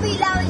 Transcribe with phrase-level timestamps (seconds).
[0.00, 0.49] ¡Papi, la bicicleta!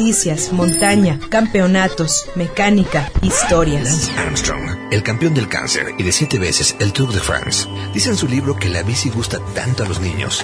[0.51, 3.83] montaña, campeonatos, mecánica, historias.
[3.83, 8.09] Lance Armstrong, el campeón del cáncer y de siete veces el Tour de France, dice
[8.09, 10.43] en su libro que la bici gusta tanto a los niños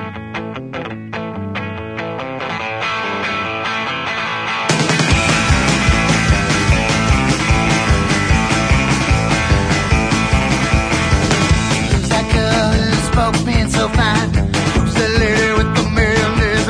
[13.11, 14.29] spoke being so fine?
[14.73, 15.85] Who's the lady with the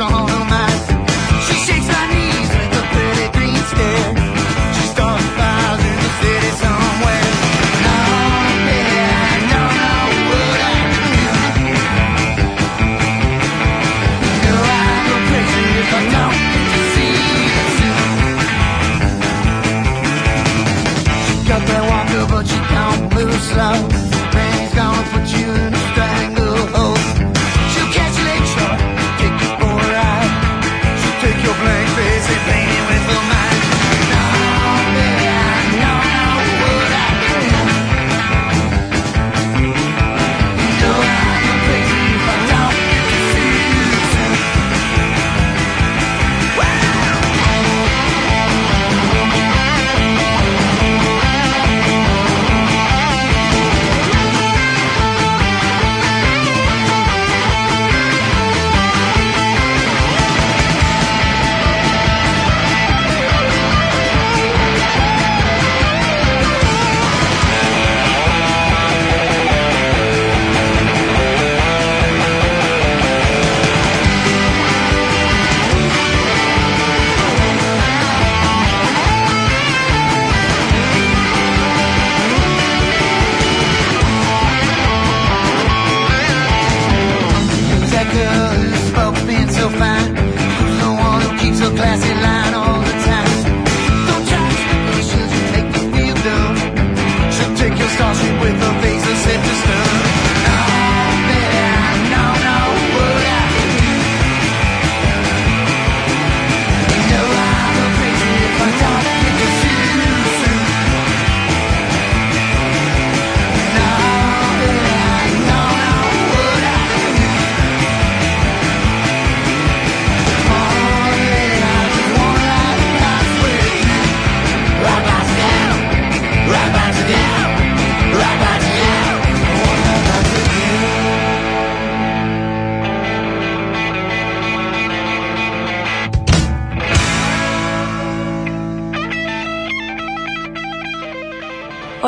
[0.00, 0.80] on her mind?
[1.46, 4.12] She shakes my knees with a pretty green stare.
[4.76, 7.28] She starts fires in the city somewhere.
[7.84, 7.96] No,
[8.66, 9.36] baby, I
[15.28, 17.16] crazy if I don't get to see.
[21.24, 21.34] She
[21.70, 24.21] that walker, but she don't move slow.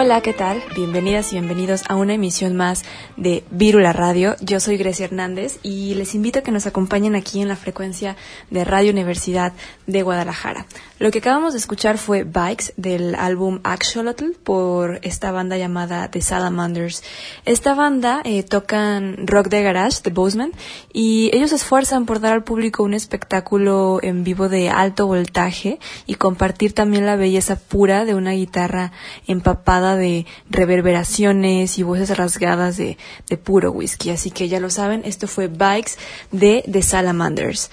[0.05, 0.63] Hola, ¿qué tal?
[0.77, 2.83] Bienvenidas y bienvenidos a una emisión más
[3.17, 4.37] de Vírula Radio.
[4.43, 8.15] Yo soy Grecia Hernández y les invito a que nos acompañen aquí en la frecuencia
[8.51, 9.55] de Radio Universidad
[9.87, 10.67] de Guadalajara.
[11.01, 16.23] Lo que acabamos de escuchar fue Bikes del álbum Axolotl por esta banda llamada The
[16.23, 17.03] Salamanders.
[17.45, 20.53] Esta banda eh, tocan rock de garage, The Bozeman,
[20.93, 25.81] y ellos se esfuerzan por dar al público un espectáculo en vivo de alto voltaje
[26.07, 28.93] y compartir también la belleza pura de una guitarra
[29.27, 32.99] empapada de reverberaciones y voces rasgadas de,
[33.29, 34.11] de puro whisky.
[34.11, 35.95] Así que ya lo saben, esto fue Bikes
[36.31, 37.69] de The Salamanders.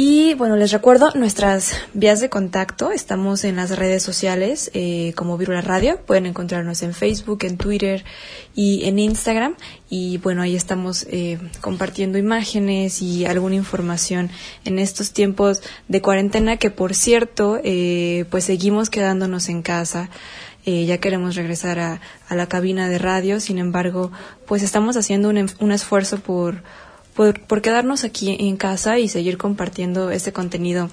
[0.00, 2.92] Y bueno, les recuerdo nuestras vías de contacto.
[2.92, 6.00] Estamos en las redes sociales eh, como Virula Radio.
[6.06, 8.04] Pueden encontrarnos en Facebook, en Twitter
[8.54, 9.56] y en Instagram.
[9.90, 14.30] Y bueno, ahí estamos eh, compartiendo imágenes y alguna información
[14.64, 20.10] en estos tiempos de cuarentena que, por cierto, eh, pues seguimos quedándonos en casa.
[20.64, 24.12] Eh, ya queremos regresar a, a, la cabina de radio, sin embargo,
[24.46, 26.62] pues estamos haciendo un, un esfuerzo por,
[27.18, 30.88] por, por, quedarnos aquí en casa y seguir compartiendo este contenido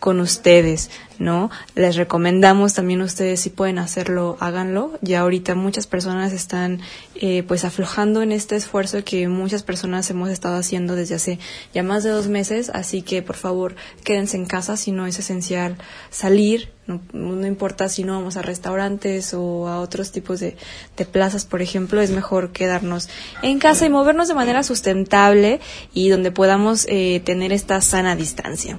[0.00, 1.50] con ustedes, ¿no?
[1.74, 4.98] Les recomendamos también ustedes si pueden hacerlo, háganlo.
[5.02, 6.80] Ya ahorita muchas personas están
[7.14, 11.38] eh, pues aflojando en este esfuerzo que muchas personas hemos estado haciendo desde hace
[11.74, 15.18] ya más de dos meses, así que por favor quédense en casa si no es
[15.18, 15.76] esencial
[16.08, 20.56] salir, no, no importa si no vamos a restaurantes o a otros tipos de,
[20.96, 23.10] de plazas, por ejemplo, es mejor quedarnos
[23.42, 25.60] en casa y movernos de manera sustentable
[25.92, 28.78] y donde podamos eh, tener esta sana distancia.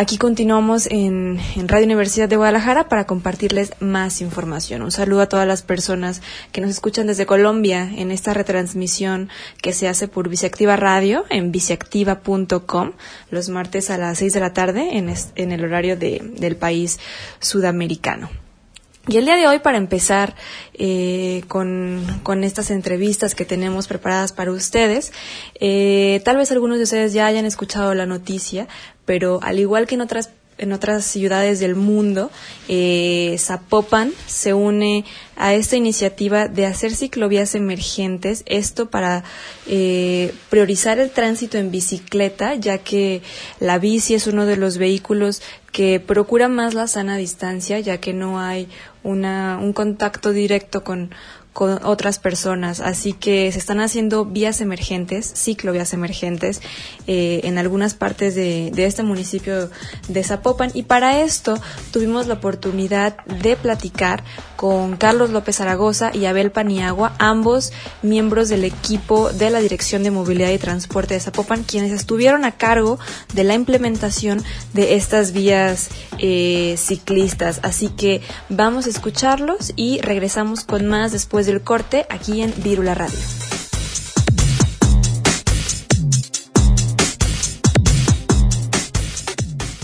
[0.00, 4.82] Aquí continuamos en, Radio Universidad de Guadalajara para compartirles más información.
[4.82, 6.22] Un saludo a todas las personas
[6.52, 9.28] que nos escuchan desde Colombia en esta retransmisión
[9.60, 12.92] que se hace por Viceactiva Radio en viceactiva.com
[13.30, 17.00] los martes a las 6 de la tarde en, en el horario de, del país
[17.40, 18.30] sudamericano.
[19.08, 20.34] Y el día de hoy, para empezar
[20.74, 25.12] eh, con, con, estas entrevistas que tenemos preparadas para ustedes,
[25.58, 28.68] eh, tal vez algunos de ustedes ya hayan escuchado la noticia,
[29.08, 30.28] pero al igual que en otras
[30.58, 32.30] en otras ciudades del mundo,
[32.66, 35.04] eh, Zapopan se une
[35.36, 39.22] a esta iniciativa de hacer ciclovías emergentes, esto para
[39.68, 43.22] eh, priorizar el tránsito en bicicleta, ya que
[43.60, 48.12] la bici es uno de los vehículos que procura más la sana distancia, ya que
[48.12, 48.68] no hay
[49.04, 51.14] una, un contacto directo con,
[51.52, 52.80] con otras personas.
[52.80, 56.60] Así que se están haciendo vías emergentes, ciclovías emergentes,
[57.06, 59.70] eh, en algunas partes de, de, este municipio
[60.08, 60.70] de Zapopan.
[60.74, 61.60] Y para esto
[61.92, 64.22] tuvimos la oportunidad de platicar
[64.56, 67.72] con Carlos López Zaragoza y Abel Paniagua, ambos
[68.02, 72.52] miembros del equipo de la Dirección de Movilidad y Transporte de Zapopan, quienes estuvieron a
[72.52, 72.98] cargo
[73.34, 74.42] de la implementación
[74.74, 77.60] de estas vías eh, ciclistas.
[77.62, 82.94] Así que vamos a escucharlos y regresamos con más después del corte aquí en Virula
[82.94, 83.18] Radio.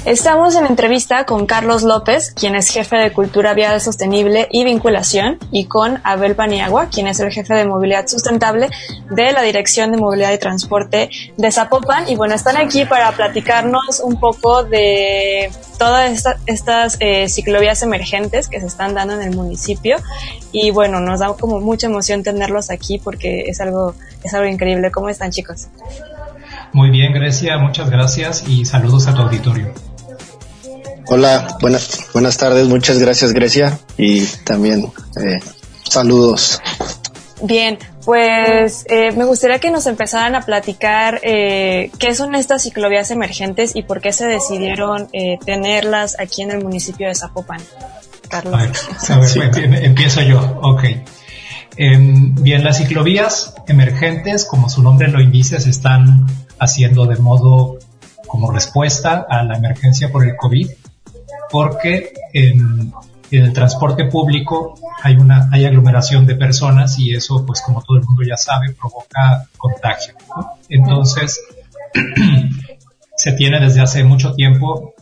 [0.06, 5.38] Estamos en entrevista con Carlos López, quien es jefe de Cultura Vial Sostenible y Vinculación,
[5.50, 8.68] y con Abel Paniagua, quien es el jefe de Movilidad Sustentable
[9.08, 11.08] de la Dirección de Movilidad y Transporte
[11.38, 12.06] de Zapopan.
[12.06, 18.48] Y bueno, están aquí para platicarnos un poco de todas esta, estas eh, ciclovías emergentes
[18.48, 19.96] que se están dando en el municipio.
[20.52, 24.90] Y bueno, nos da como mucha emoción tenerlos aquí porque es algo, es algo increíble.
[24.90, 25.68] ¿Cómo están chicos?
[26.74, 29.72] Muy bien, Grecia, muchas gracias y saludos a tu auditorio.
[31.16, 34.90] Hola, buenas, buenas tardes, muchas gracias Grecia y también
[35.24, 35.38] eh,
[35.84, 36.60] saludos.
[37.40, 43.12] Bien, pues eh, me gustaría que nos empezaran a platicar eh, qué son estas ciclovías
[43.12, 47.60] emergentes y por qué se decidieron eh, tenerlas aquí en el municipio de Zapopan.
[48.28, 48.52] Carlos.
[48.52, 48.72] A ver,
[49.10, 49.40] a ver, sí.
[49.84, 50.82] empiezo yo, ok.
[51.76, 56.26] Eh, bien, las ciclovías emergentes, como su nombre lo indica, se están
[56.58, 57.78] haciendo de modo
[58.26, 60.70] como respuesta a la emergencia por el COVID
[61.54, 62.92] porque en,
[63.30, 64.74] en, el transporte público
[65.04, 68.72] hay una hay aglomeración de personas y eso pues como todo el mundo ya sabe
[68.72, 70.50] provoca contagio ¿no?
[70.68, 71.40] entonces
[73.16, 74.94] se tiene desde hace mucho tiempo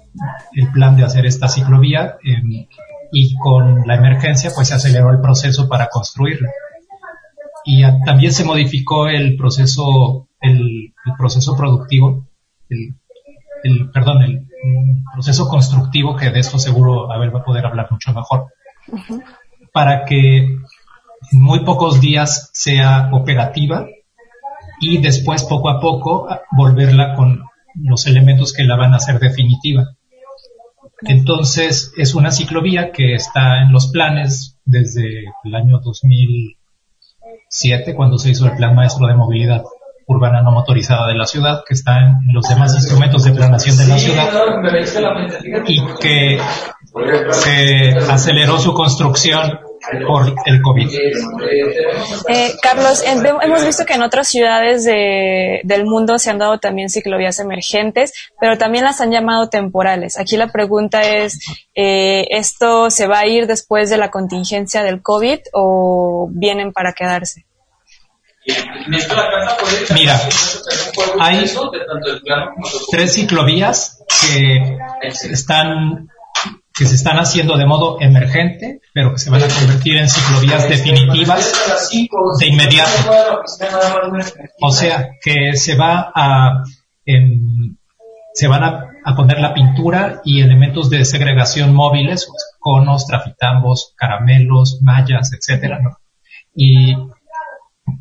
[0.53, 2.67] el plan de hacer esta ciclovía eh,
[3.13, 6.51] y con la emergencia pues se aceleró el proceso para construirla
[7.65, 12.27] y a, también se modificó el proceso el, el proceso productivo
[12.69, 12.95] el,
[13.65, 14.52] el perdón el
[15.13, 18.47] proceso constructivo que de esto seguro Abel va a poder hablar mucho mejor
[18.89, 19.23] uh -huh.
[19.73, 23.87] para que en muy pocos días sea operativa
[24.81, 29.97] y después poco a poco volverla con los elementos que la van a hacer definitiva.
[31.03, 38.29] Entonces es una ciclovía que está en los planes desde el año 2007 cuando se
[38.31, 39.63] hizo el plan maestro de movilidad
[40.13, 43.87] urbana no motorizada de la ciudad, que está en los demás instrumentos de planación de
[43.87, 44.29] la ciudad
[45.67, 46.39] y que
[47.31, 49.59] se aceleró su construcción
[50.07, 50.89] por el COVID.
[52.29, 56.89] Eh, Carlos, hemos visto que en otras ciudades de, del mundo se han dado también
[56.89, 60.19] ciclovías emergentes, pero también las han llamado temporales.
[60.19, 61.41] Aquí la pregunta es,
[61.75, 66.93] eh, ¿esto se va a ir después de la contingencia del COVID o vienen para
[66.93, 67.45] quedarse?
[69.95, 70.21] Mira,
[71.21, 71.45] hay
[72.91, 74.79] tres ciclovías que
[75.31, 76.09] están
[76.75, 80.69] que se están haciendo de modo emergente, pero que se van a convertir en ciclovías
[80.69, 81.53] definitivas
[82.41, 82.91] de inmediato.
[84.63, 86.65] O sea, que se va a
[87.05, 87.79] en,
[88.35, 95.33] se van a, poner la pintura y elementos de segregación móviles, conos, trafitambos, caramelos, mallas,
[95.33, 95.99] etcétera, ¿no?
[96.55, 96.95] Y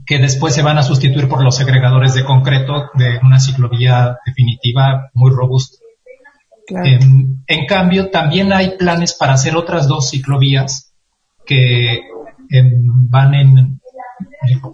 [0.05, 5.09] que después se van a sustituir por los segregadores de concreto de una ciclovía definitiva
[5.13, 5.77] muy robusta.
[6.67, 10.93] En, en, cambio, también hay planes para hacer otras dos ciclovías
[11.45, 12.01] que
[12.49, 13.81] em, van en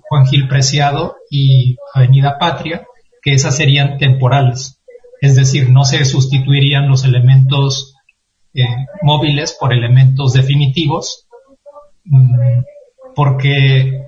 [0.09, 2.85] Juan Gil Preciado y Avenida Patria,
[3.21, 4.81] que esas serían temporales.
[5.21, 7.95] Es decir, no se sustituirían los elementos
[8.53, 8.65] eh,
[9.01, 11.27] móviles por elementos definitivos,
[12.05, 12.61] mm,
[13.15, 14.06] porque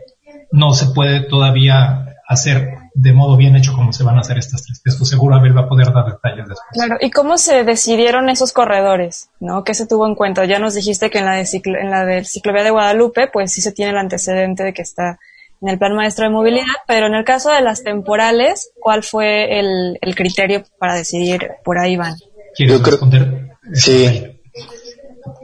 [0.51, 4.63] no se puede todavía hacer de modo bien hecho como se van a hacer estas
[4.63, 4.81] tres.
[4.85, 6.69] Esto seguro Abel va a poder dar detalles después.
[6.73, 9.29] Claro, ¿y cómo se decidieron esos corredores?
[9.39, 9.63] ¿No?
[9.63, 10.45] ¿Qué se tuvo en cuenta?
[10.45, 13.61] Ya nos dijiste que en la de, en la de ciclovía de Guadalupe, pues sí
[13.61, 15.19] se tiene el antecedente de que está
[15.61, 19.59] en el plan maestro de movilidad, pero en el caso de las temporales, ¿cuál fue
[19.59, 22.15] el, el criterio para decidir por ahí van?
[22.55, 23.57] ¿Quieres responder?
[23.73, 24.38] Sí.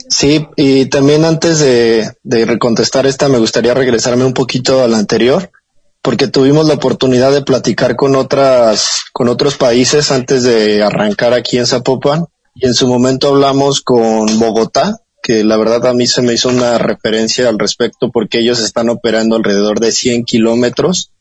[0.10, 4.98] Sí, y también antes de, de recontestar esta, me gustaría regresarme un poquito a la
[4.98, 5.52] anterior
[6.06, 11.58] porque tuvimos la oportunidad de platicar con otras, con otros países antes de arrancar aquí
[11.58, 12.28] en Zapopan.
[12.54, 16.50] Y en su momento hablamos con Bogotá, que la verdad a mí se me hizo
[16.50, 21.12] una referencia al respecto porque ellos están operando alrededor de 100 kilómetros,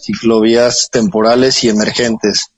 [0.00, 2.52] ciclovías temporales y emergentes.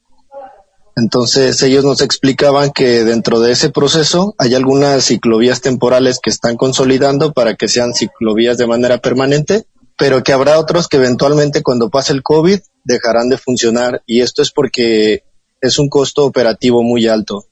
[0.96, 6.56] Entonces ellos nos explicaban que dentro de ese proceso hay algunas ciclovías temporales que están
[6.56, 11.90] consolidando para que sean ciclovías de manera permanente pero que habrá otros que eventualmente cuando
[11.90, 15.24] pase el COVID dejarán de funcionar y esto es porque
[15.60, 17.44] es un costo operativo muy alto.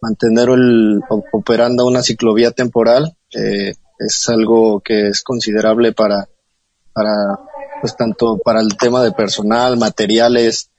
[0.00, 1.00] Mantener el,
[1.32, 6.26] operando una ciclovía temporal eh, es algo que es considerable para,
[6.94, 7.12] para,
[7.82, 10.69] pues tanto para el tema de personal, materiales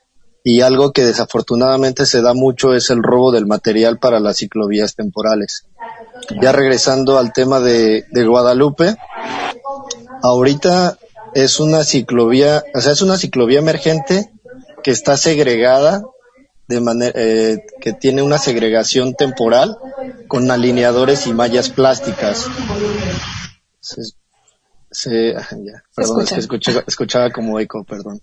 [0.44, 4.96] y algo que desafortunadamente se da mucho es el robo del material para las ciclovías
[4.96, 5.66] temporales.
[6.42, 8.96] Ya regresando al tema de, de Guadalupe,
[10.24, 10.98] ahorita
[11.34, 14.32] es una ciclovía, o sea, es una ciclovía emergente
[14.84, 16.04] que está segregada
[16.68, 19.78] de manera eh, que tiene una segregación temporal
[20.28, 22.48] con alineadores y mallas plásticas.
[24.90, 28.22] Se, ya, perdón, es que escuchaba, escuchaba como eco, perdón.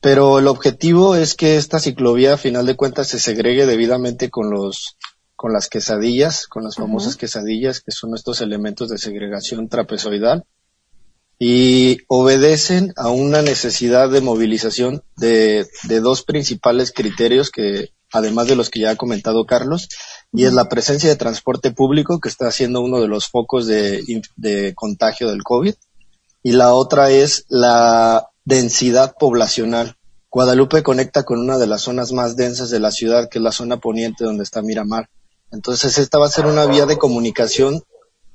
[0.00, 4.50] Pero el objetivo es que esta ciclovía, a final de cuentas, se segregue debidamente con
[4.50, 4.96] los
[5.34, 10.44] con las quesadillas, con las famosas quesadillas, que son estos elementos de segregación trapezoidal
[11.38, 18.56] y obedecen a una necesidad de movilización de, de dos principales criterios que, además de
[18.56, 19.88] los que ya ha comentado Carlos,
[20.32, 24.02] y es la presencia de transporte público, que está siendo uno de los focos de,
[24.36, 25.74] de contagio del COVID,
[26.42, 29.96] y la otra es la densidad poblacional.
[30.30, 33.52] Guadalupe conecta con una de las zonas más densas de la ciudad, que es la
[33.52, 35.10] zona poniente donde está Miramar.
[35.52, 37.82] Entonces esta va a ser una vía de comunicación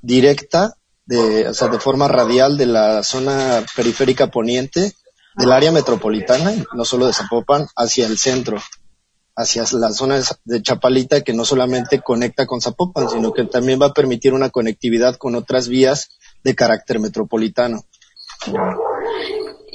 [0.02, 4.94] directa de, o sea, de forma radial de la zona periférica poniente
[5.36, 8.62] del área metropolitana, no solo de Zapopan, hacia el centro,
[9.36, 13.88] hacia la zona de Chapalita que no solamente conecta con Zapopan, sino que también va
[13.88, 16.10] a permitir una conectividad con otras vías
[16.44, 17.84] de carácter metropolitano.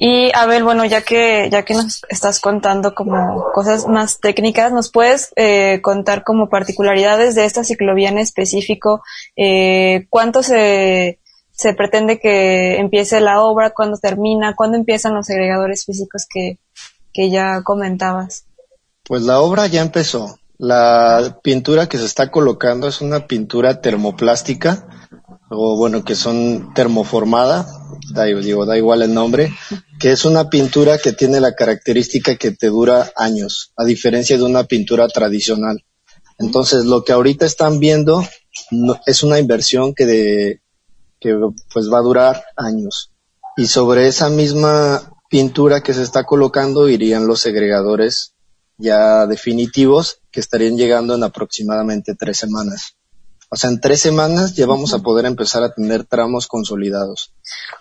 [0.00, 4.92] Y Abel, bueno, ya que ya que nos estás contando como cosas más técnicas, ¿nos
[4.92, 9.02] puedes eh, contar como particularidades de esta ciclovía en específico?
[9.34, 11.18] Eh, ¿Cuánto se,
[11.50, 13.70] se pretende que empiece la obra?
[13.70, 14.54] ¿Cuándo termina?
[14.54, 16.60] ¿Cuándo empiezan los agregadores físicos que,
[17.12, 18.44] que ya comentabas?
[19.02, 20.38] Pues la obra ya empezó.
[20.58, 24.86] La pintura que se está colocando es una pintura termoplástica
[25.50, 27.66] o bueno, que son termoformada,
[28.12, 29.52] da, digo, da igual el nombre,
[29.98, 34.44] que es una pintura que tiene la característica que te dura años, a diferencia de
[34.44, 35.84] una pintura tradicional.
[36.38, 38.22] Entonces, lo que ahorita están viendo
[39.06, 40.60] es una inversión que, de,
[41.18, 41.36] que
[41.72, 43.10] pues va a durar años.
[43.56, 48.34] Y sobre esa misma pintura que se está colocando irían los segregadores
[48.76, 52.97] ya definitivos que estarían llegando en aproximadamente tres semanas.
[53.50, 57.32] O sea, en tres semanas ya vamos a poder empezar a tener tramos consolidados.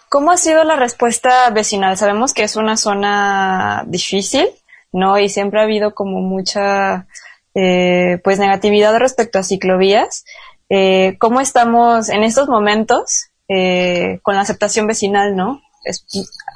[0.09, 1.97] ¿Cómo ha sido la respuesta vecinal?
[1.97, 4.47] Sabemos que es una zona difícil,
[4.93, 5.19] ¿no?
[5.19, 7.07] Y siempre ha habido como mucha,
[7.53, 10.23] eh, pues, negatividad respecto a ciclovías.
[10.69, 15.61] Eh, ¿Cómo estamos en estos momentos eh, con la aceptación vecinal, no?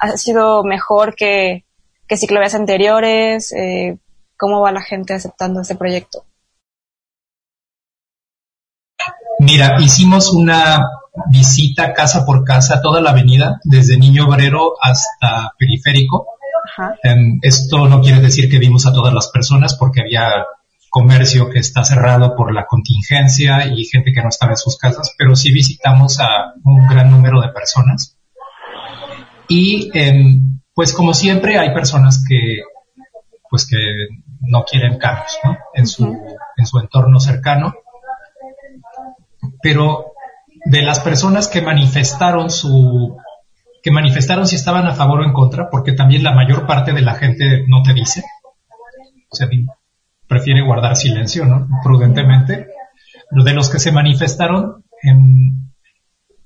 [0.00, 1.64] ¿Ha sido mejor que,
[2.06, 3.52] que ciclovías anteriores?
[3.52, 3.98] Eh,
[4.38, 6.24] ¿Cómo va la gente aceptando este proyecto?
[9.42, 10.86] Mira, hicimos una
[11.28, 16.26] visita casa por casa, toda la avenida, desde Niño Obrero hasta Periférico.
[17.02, 20.46] Em, esto no quiere decir que vimos a todas las personas porque había
[20.90, 25.12] comercio que está cerrado por la contingencia y gente que no estaba en sus casas,
[25.18, 28.16] pero sí visitamos a un gran número de personas.
[29.48, 32.62] Y em, pues como siempre hay personas que
[33.50, 33.76] pues que
[34.42, 35.58] no quieren cambios ¿no?
[35.74, 36.04] en su
[36.56, 37.74] en su entorno cercano
[39.62, 40.12] pero
[40.64, 43.16] de las personas que manifestaron su
[43.82, 47.02] que manifestaron si estaban a favor o en contra, porque también la mayor parte de
[47.02, 48.22] la gente no te dice,
[49.28, 49.48] o sea,
[50.28, 51.66] prefiere guardar silencio, ¿no?
[51.82, 52.68] Prudentemente.
[53.30, 55.72] De los que se manifestaron, en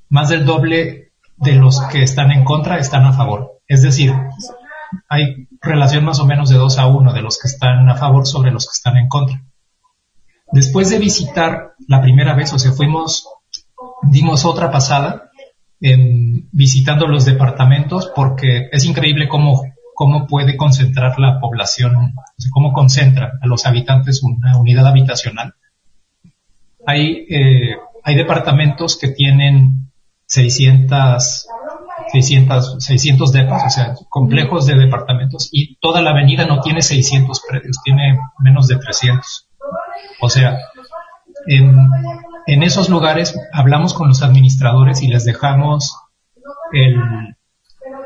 [0.08, 3.60] más del doble de los que están en contra están a favor.
[3.68, 4.14] Es decir,
[5.08, 8.26] hay relación más o menos de dos a uno de los que están a favor
[8.26, 9.42] sobre los que están en contra.
[10.52, 13.28] Después de visitar la primera vez, o sea, fuimos,
[14.02, 15.30] dimos otra pasada
[15.80, 19.62] en, visitando los departamentos porque es increíble cómo,
[19.94, 22.14] cómo puede concentrar la población,
[22.50, 25.54] cómo concentra a los habitantes una unidad habitacional.
[26.86, 29.90] Hay, eh, hay departamentos que tienen
[30.26, 31.46] 600,
[32.12, 37.42] 600, 600 depas, o sea, complejos de departamentos y toda la avenida no tiene 600
[37.48, 39.45] predios, tiene menos de 300.
[40.20, 40.58] O sea,
[41.46, 45.96] en, esos lugares hablamos con los administradores y les dejamos
[46.73, 46.96] el,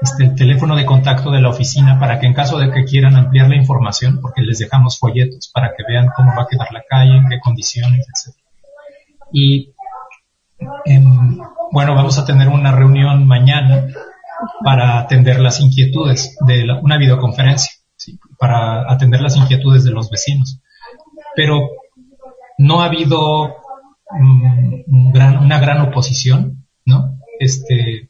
[0.03, 3.17] este, el teléfono de contacto de la oficina para que en caso de que quieran
[3.17, 6.83] ampliar la información, porque les dejamos folletos para que vean cómo va a quedar la
[6.89, 8.37] calle, en qué condiciones, etc.
[9.33, 9.73] Y
[10.85, 11.39] em,
[11.73, 13.87] bueno, vamos a tener una reunión mañana
[14.65, 17.73] para atender las inquietudes de una videoconferencia,
[18.39, 20.61] para atender las inquietudes de los vecinos.
[21.35, 21.71] Pero
[22.59, 23.57] no ha habido
[24.11, 27.19] mm, una gran oposición, ¿no?
[27.39, 28.09] Este,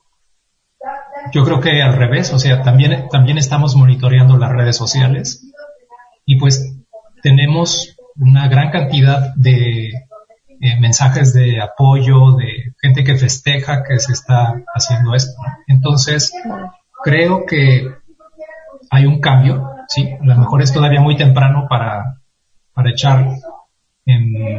[1.33, 5.47] yo creo que al revés, o sea, también, también estamos monitoreando las redes sociales
[6.25, 6.77] y pues
[7.23, 14.13] tenemos una gran cantidad de eh, mensajes de apoyo, de gente que festeja que se
[14.13, 15.41] está haciendo esto.
[15.67, 16.33] Entonces,
[17.03, 17.95] creo que
[18.91, 22.20] hay un cambio, sí, a lo mejor es todavía muy temprano para,
[22.75, 23.27] para echar
[24.07, 24.59] en,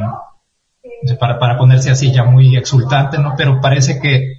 [1.18, 3.34] para, para ponerse así ya muy exultante, ¿no?
[3.36, 4.34] Pero parece que,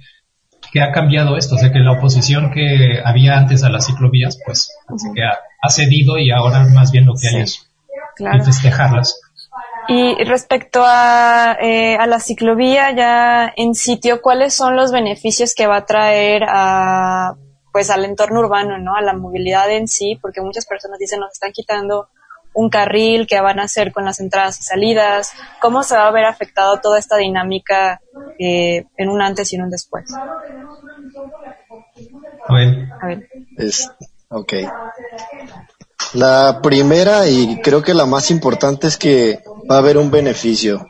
[0.72, 4.38] que ha cambiado esto, o sea que la oposición que había antes a las ciclovías,
[4.44, 4.70] pues,
[5.14, 7.70] que ha, cedido y ahora más bien lo que hay es
[8.44, 9.18] festejarlas.
[9.88, 15.66] Y respecto a, eh, a la ciclovía ya en sitio, ¿cuáles son los beneficios que
[15.66, 17.34] va a traer a,
[17.72, 18.94] pues al entorno urbano, ¿no?
[18.94, 22.08] A la movilidad en sí, porque muchas personas dicen nos están quitando
[22.54, 26.12] un carril, qué van a hacer con las entradas y salidas, cómo se va a
[26.12, 28.00] ver afectado toda esta dinámica
[28.38, 30.04] eh, en un antes y en un después.
[32.46, 32.88] A ver.
[33.00, 33.28] A ver.
[33.58, 33.90] Es,
[34.28, 34.52] ok.
[36.14, 40.86] La primera y creo que la más importante es que va a haber un beneficio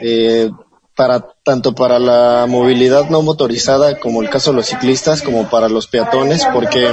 [0.00, 0.50] eh,
[0.94, 5.68] para tanto para la movilidad no motorizada como el caso de los ciclistas como para
[5.68, 6.92] los peatones porque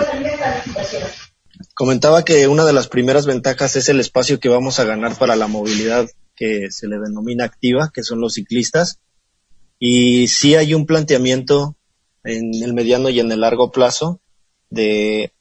[1.73, 5.35] comentaba que una de las primeras ventajas es el espacio que vamos a ganar para
[5.35, 8.99] la movilidad que se le denomina activa que son los ciclistas
[9.79, 11.75] y sí hay un planteamiento
[12.23, 14.19] en el mediano y en el largo plazo
[14.69, 15.31] de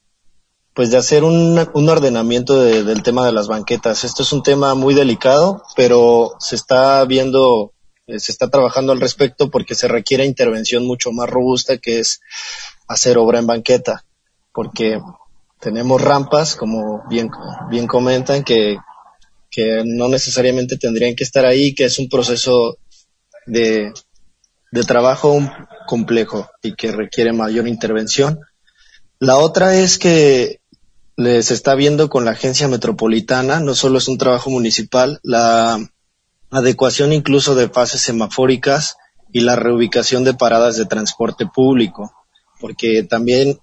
[0.74, 4.02] pues de hacer un, un ordenamiento del tema de las banquetas.
[4.02, 7.72] Esto es un tema muy delicado, pero se está viendo,
[8.08, 12.20] eh, se está trabajando al respecto porque se requiere intervención mucho más robusta que es
[12.88, 14.04] hacer obra en banqueta,
[14.52, 15.00] porque
[15.60, 17.30] tenemos rampas, como bien,
[17.70, 18.76] bien comentan, que,
[19.50, 22.78] que no necesariamente tendrían que estar ahí, que es un proceso
[23.46, 23.92] de,
[24.72, 25.38] de trabajo
[25.86, 28.40] complejo y que requiere mayor intervención.
[29.18, 30.60] La otra es que
[31.16, 35.78] les está viendo con la agencia metropolitana, no solo es un trabajo municipal, la
[36.50, 38.96] adecuación incluso de fases semafóricas
[39.32, 42.12] y la reubicación de paradas de transporte público,
[42.60, 43.58] porque también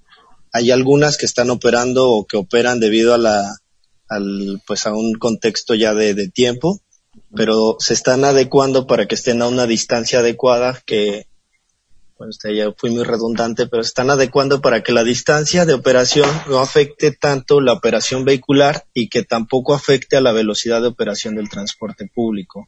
[0.51, 3.57] hay algunas que están operando o que operan debido a la,
[4.07, 6.81] al, pues a un contexto ya de, tiempo,
[7.35, 11.27] pero se están adecuando para que estén a una distancia adecuada que
[12.17, 16.29] bueno, usted ya fui muy redundante, pero están adecuando para que la distancia de operación
[16.47, 21.35] no afecte tanto la operación vehicular y que tampoco afecte a la velocidad de operación
[21.35, 22.67] del transporte público.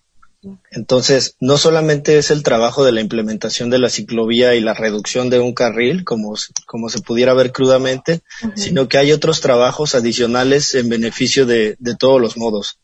[0.71, 5.29] Entonces, no solamente es el trabajo de la implementación de la ciclovía y la reducción
[5.29, 8.21] de un carril, como, como se pudiera ver crudamente,
[8.55, 12.79] sino que hay otros trabajos adicionales en beneficio de, de todos los modos.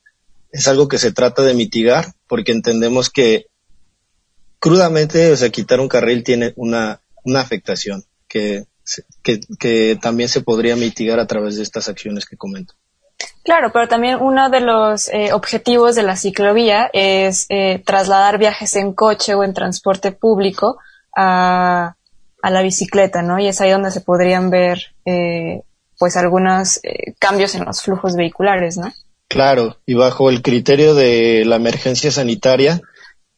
[0.52, 3.48] Es algo que se trata de mitigar porque entendemos que
[4.60, 8.66] crudamente, o sea, quitar un carril tiene una, una afectación que,
[9.24, 12.76] que, que también se podría mitigar a través de estas acciones que comento.
[13.44, 18.76] Claro, pero también uno de los eh, objetivos de la ciclovía es eh, trasladar viajes
[18.76, 20.78] en coche o en transporte público
[21.16, 21.96] a,
[22.42, 23.40] a, la bicicleta, ¿no?
[23.40, 25.64] Y es ahí donde se podrían ver, eh,
[25.98, 28.94] pues, algunos eh, cambios en los flujos vehiculares, ¿no?
[29.28, 32.82] Claro, y bajo el criterio de la emergencia sanitaria,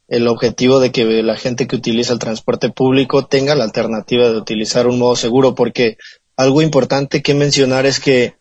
[0.07, 4.37] el objetivo de que la gente que utiliza el transporte público tenga la alternativa de
[4.37, 5.97] utilizar un modo seguro, porque
[6.35, 8.35] algo importante que mencionar es que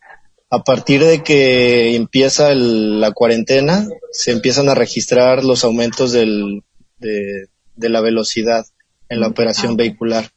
[0.51, 6.63] a partir de que empieza la cuarentena, se empiezan a registrar los aumentos del,
[6.99, 8.65] de, de la velocidad
[9.07, 10.29] en la operación vehicular.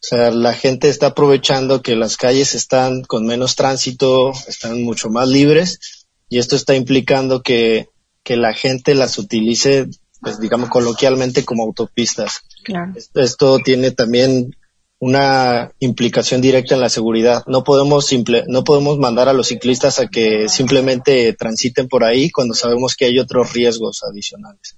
[0.00, 5.10] O sea, la gente está aprovechando que las calles están con menos tránsito, están mucho
[5.10, 7.88] más libres y esto está implicando que,
[8.22, 9.88] que la gente las utilice,
[10.20, 12.42] pues digamos coloquialmente como autopistas.
[12.62, 12.92] Claro.
[13.14, 14.54] Esto, tiene también
[15.00, 17.44] una implicación directa en la seguridad.
[17.46, 22.30] No podemos simple, no podemos mandar a los ciclistas a que simplemente transiten por ahí
[22.30, 24.76] cuando sabemos que hay otros riesgos adicionales.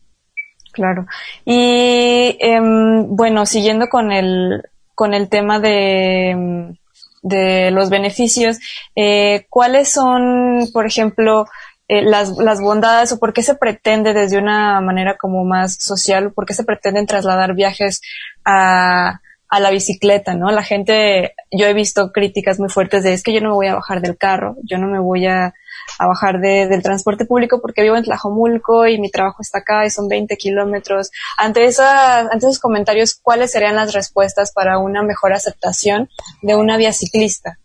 [0.72, 1.06] Claro.
[1.44, 4.62] Y em, bueno, siguiendo con el
[4.94, 6.76] con el tema de,
[7.22, 8.58] de los beneficios,
[8.94, 11.46] eh, ¿cuáles son, por ejemplo,
[11.88, 16.32] eh, las, las bondades o por qué se pretende desde una manera como más social,
[16.34, 18.02] por qué se pretenden trasladar viajes
[18.44, 20.50] a, a la bicicleta, ¿no?
[20.52, 23.66] La gente, yo he visto críticas muy fuertes de es que yo no me voy
[23.66, 25.54] a bajar del carro, yo no me voy a,
[25.98, 29.84] a bajar de, del transporte público porque vivo en Tlajomulco y mi trabajo está acá
[29.84, 31.10] y son 20 kilómetros.
[31.36, 36.08] Ante, esa, ante esos comentarios, ¿cuáles serían las respuestas para una mejor aceptación
[36.42, 37.58] de una vía ciclista?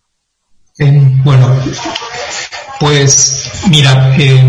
[0.80, 1.48] Eh, bueno,
[2.80, 4.44] pues mira, eh,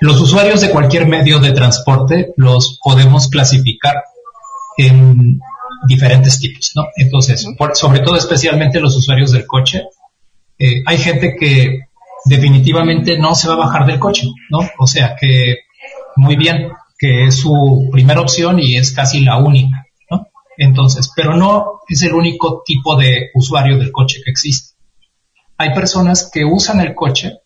[0.00, 4.04] los usuarios de cualquier medio de transporte los podemos clasificar
[4.76, 5.40] en
[5.86, 6.84] diferentes tipos, ¿no?
[6.96, 9.84] Entonces, sobre todo especialmente los usuarios del coche,
[10.58, 11.80] eh, hay gente que
[12.24, 14.60] definitivamente no se va a bajar del coche, ¿no?
[14.78, 15.56] O sea que
[16.16, 20.26] muy bien, que es su primera opción y es casi la única, ¿no?
[20.56, 24.76] Entonces, pero no es el único tipo de usuario del coche que existe.
[25.56, 27.38] Hay personas que usan el coche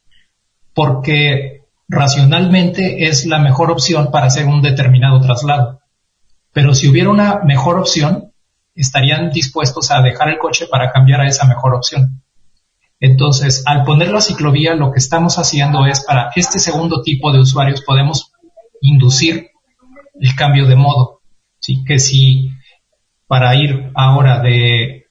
[0.75, 5.82] porque racionalmente es la mejor opción para hacer un determinado traslado.
[6.53, 8.33] Pero si hubiera una mejor opción,
[8.75, 12.23] estarían dispuestos a dejar el coche para cambiar a esa mejor opción.
[13.01, 17.41] Entonces, al poner la ciclovía, lo que estamos haciendo es para este segundo tipo de
[17.41, 18.33] usuarios podemos
[18.81, 19.51] inducir
[20.21, 21.21] el cambio de modo.
[21.59, 21.85] ¿sí?
[21.85, 22.51] Que si
[23.27, 25.07] para ir ahora de,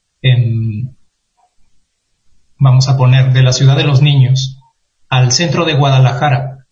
[2.58, 4.60] vamos a poner, de la ciudad de los niños
[5.10, 6.68] al centro de Guadalajara,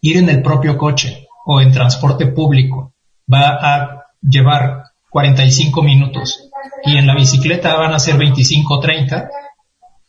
[0.00, 2.89] ir en el propio coche o en transporte público
[3.32, 6.50] va a llevar 45 minutos
[6.84, 9.28] y en la bicicleta van a ser 25 o 30,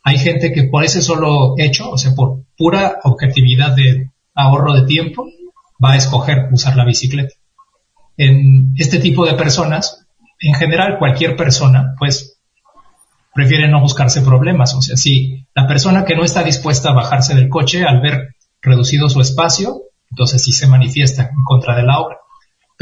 [0.04, 4.86] hay gente que por ese solo hecho, o sea, por pura objetividad de ahorro de
[4.86, 5.26] tiempo,
[5.82, 7.34] va a escoger usar la bicicleta.
[8.16, 10.06] En este tipo de personas,
[10.40, 12.38] en general cualquier persona, pues
[13.34, 14.74] prefiere no buscarse problemas.
[14.74, 18.34] O sea, si la persona que no está dispuesta a bajarse del coche al ver
[18.60, 22.18] reducido su espacio, entonces sí se manifiesta en contra de la obra.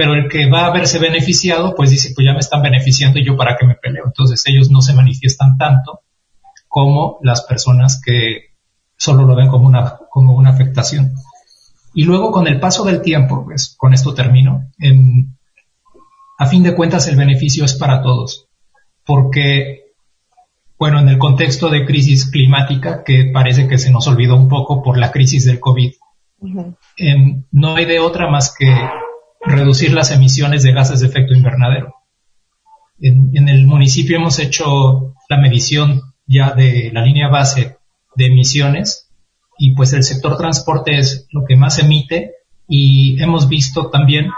[0.01, 3.27] Pero el que va a verse beneficiado, pues dice, pues ya me están beneficiando y
[3.27, 4.05] yo para qué me peleo.
[4.07, 6.01] Entonces ellos no se manifiestan tanto
[6.69, 8.55] como las personas que
[8.97, 11.13] solo lo ven como una, como una afectación.
[11.93, 15.37] Y luego con el paso del tiempo, pues con esto termino, en,
[16.39, 18.47] a fin de cuentas el beneficio es para todos,
[19.05, 19.93] porque,
[20.79, 24.83] bueno, en el contexto de crisis climática, que parece que se nos olvidó un poco
[24.83, 25.93] por la crisis del COVID,
[27.53, 28.75] no hay de otra más que
[29.41, 31.95] reducir las emisiones de gases de efecto invernadero.
[33.01, 37.79] En, el municipio hemos hecho la medición ya de la línea base
[38.15, 39.09] de emisiones
[39.59, 42.33] y pues el sector transporte es lo que más emite
[42.69, 44.31] y hemos visto también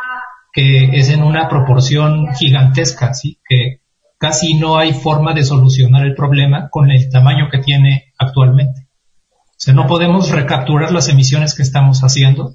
[0.53, 3.39] que es en una proporción gigantesca, ¿sí?
[3.49, 3.81] que
[4.19, 8.89] casi no hay forma de solucionar el problema con el tamaño que tiene actualmente.
[9.35, 12.55] O sea, no podemos recapturar las emisiones que estamos haciendo,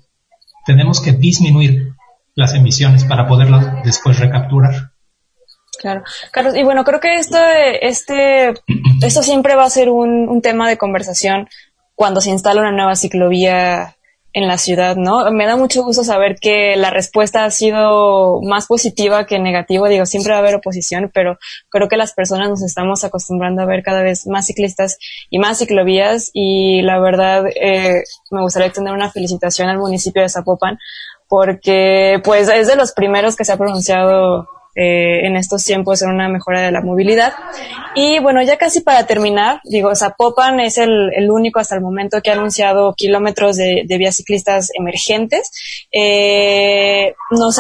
[0.66, 1.97] tenemos que disminuir
[2.38, 4.92] las emisiones para poderlas después recapturar.
[5.80, 7.38] Claro, Carlos, y bueno, creo que esto,
[7.82, 8.54] este,
[9.02, 11.50] esto siempre va a ser un, un tema de conversación
[11.96, 13.98] cuando se instala una nueva ciclovía
[14.34, 15.32] en la ciudad, ¿no?
[15.32, 19.90] Me da mucho gusto saber que la respuesta ha sido más positiva que negativa.
[19.90, 23.66] Digo, siempre va a haber oposición, pero creo que las personas nos estamos acostumbrando a
[23.66, 25.00] ver cada vez más ciclistas
[25.32, 26.30] y más ciclovías.
[26.34, 30.78] Y la verdad, eh, me gustaría extender una felicitación al municipio de Zapopan
[31.28, 34.48] porque, pues, es de los primeros que se ha pronunciado
[34.80, 37.34] eh, en estos tiempos en una mejora de la movilidad.
[37.96, 42.22] Y bueno, ya casi para terminar, digo, Zapopan es el, el único hasta el momento
[42.22, 45.50] que ha anunciado kilómetros de, de vías ciclistas emergentes.
[45.92, 47.60] Eh, nos,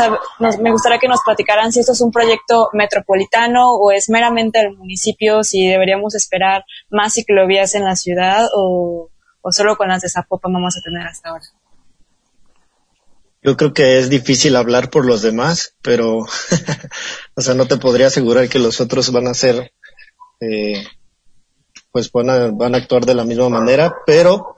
[0.61, 4.77] me gustaría que nos platicaran si esto es un proyecto metropolitano o es meramente el
[4.77, 9.09] municipio, si deberíamos esperar más ciclovías en la ciudad o,
[9.41, 11.45] o solo con las de Zapopan vamos a tener hasta ahora.
[13.41, 16.19] Yo creo que es difícil hablar por los demás, pero,
[17.35, 19.71] o sea, no te podría asegurar que los otros van a ser,
[20.39, 20.83] eh,
[21.91, 24.57] pues van a, van a actuar de la misma manera, pero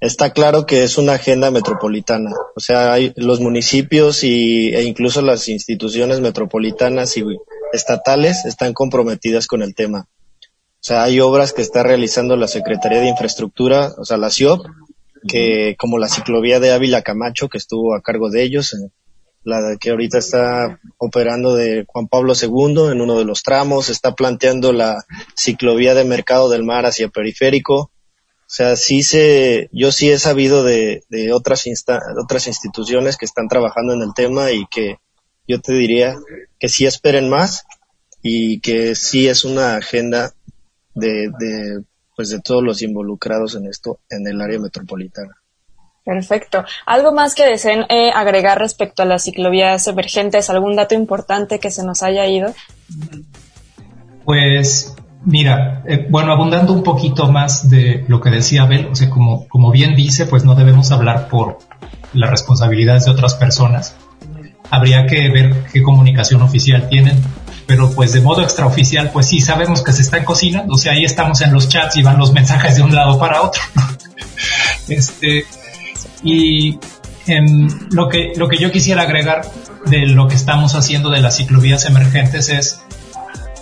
[0.00, 2.30] está claro que es una agenda metropolitana.
[2.54, 7.24] O sea, hay los municipios y, e incluso las instituciones metropolitanas y
[7.72, 10.06] estatales están comprometidas con el tema.
[10.42, 14.66] O sea, hay obras que está realizando la Secretaría de Infraestructura, o sea, la CIOP,
[15.26, 18.90] que como la ciclovía de Ávila Camacho, que estuvo a cargo de ellos, eh,
[19.44, 24.14] la que ahorita está operando de Juan Pablo II en uno de los tramos, está
[24.14, 25.04] planteando la
[25.36, 27.90] ciclovía de Mercado del Mar hacia Periférico,
[28.46, 33.24] o sea, sí se, yo sí he sabido de, de otras, insta, otras instituciones que
[33.24, 34.98] están trabajando en el tema y que
[35.48, 36.16] yo te diría
[36.60, 37.64] que sí esperen más
[38.22, 40.32] y que sí es una agenda
[40.94, 41.82] de, de,
[42.16, 45.36] pues de todos los involucrados en esto en el área metropolitana.
[46.04, 46.64] Perfecto.
[46.86, 50.48] ¿Algo más que deseen eh, agregar respecto a las ciclovías emergentes?
[50.50, 52.54] ¿Algún dato importante que se nos haya ido?
[54.24, 59.10] Pues Mira, eh, bueno, abundando un poquito más de lo que decía Abel, o sea,
[59.10, 61.58] como, como bien dice, pues no debemos hablar por
[62.12, 63.96] las responsabilidades de otras personas.
[64.70, 67.20] Habría que ver qué comunicación oficial tienen,
[67.66, 71.04] pero pues de modo extraoficial, pues sí, sabemos que se están cocinando, o sea, ahí
[71.04, 73.60] estamos en los chats y van los mensajes de un lado para otro.
[74.88, 75.44] este,
[76.22, 76.78] y
[77.26, 79.42] en lo que, lo que yo quisiera agregar
[79.86, 82.80] de lo que estamos haciendo de las ciclovías emergentes es,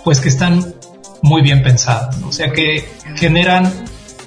[0.03, 0.75] pues que están
[1.21, 3.71] muy bien pensadas, o sea que generan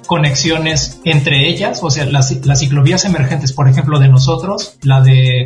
[0.05, 5.45] conexiones entre ellas, o sea, las, las ciclovías emergentes, por ejemplo, de nosotros, la de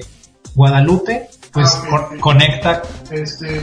[0.55, 1.79] Guadalupe, pues
[2.19, 2.81] conecta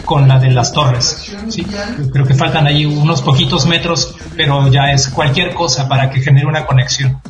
[0.05, 1.33] con la de las torres.
[1.49, 1.67] ¿sí?
[2.13, 6.47] Creo que faltan ahí unos poquitos metros, pero ya es cualquier cosa para que genere
[6.47, 7.21] una conexión.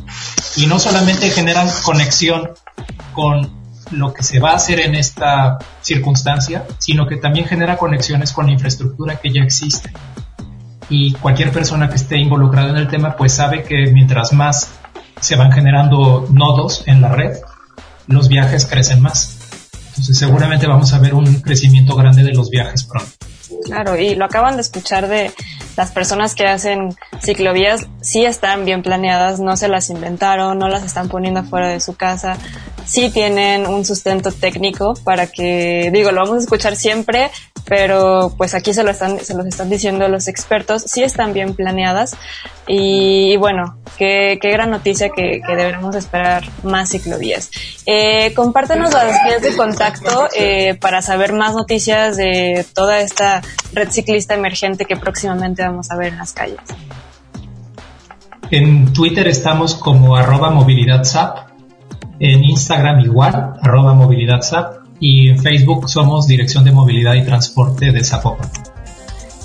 [0.57, 2.51] Y no solamente generan conexión
[3.12, 3.59] con
[3.90, 8.46] lo que se va a hacer en esta circunstancia, sino que también genera conexiones con
[8.46, 9.90] la infraestructura que ya existe
[10.90, 14.73] y cualquier persona que esté involucrada en el tema pues sabe que mientras más
[15.20, 17.37] se van generando nodos en la red,
[18.09, 19.39] los viajes crecen más.
[20.02, 23.10] Seguramente vamos a ver un crecimiento grande de los viajes pronto.
[23.64, 25.32] Claro, y lo acaban de escuchar de
[25.76, 30.84] las personas que hacen ciclovías, sí están bien planeadas, no se las inventaron, no las
[30.84, 32.36] están poniendo fuera de su casa,
[32.84, 37.30] sí tienen un sustento técnico para que, digo, lo vamos a escuchar siempre,
[37.70, 41.54] pero pues aquí se lo están, se los están diciendo los expertos, sí están bien
[41.54, 42.16] planeadas
[42.66, 47.48] y, bueno, qué, gran noticia que, que deberemos esperar más ciclovías.
[47.87, 53.40] Eh, compártenos las vías de contacto eh, para saber más noticias de toda esta
[53.72, 56.59] red ciclista emergente que próximamente vamos a ver en las calles.
[58.50, 61.04] En Twitter estamos como arroba movilidad
[62.18, 64.40] en Instagram igual, arroba movilidad
[65.00, 68.50] y en Facebook somos Dirección de Movilidad y Transporte de Zapopan.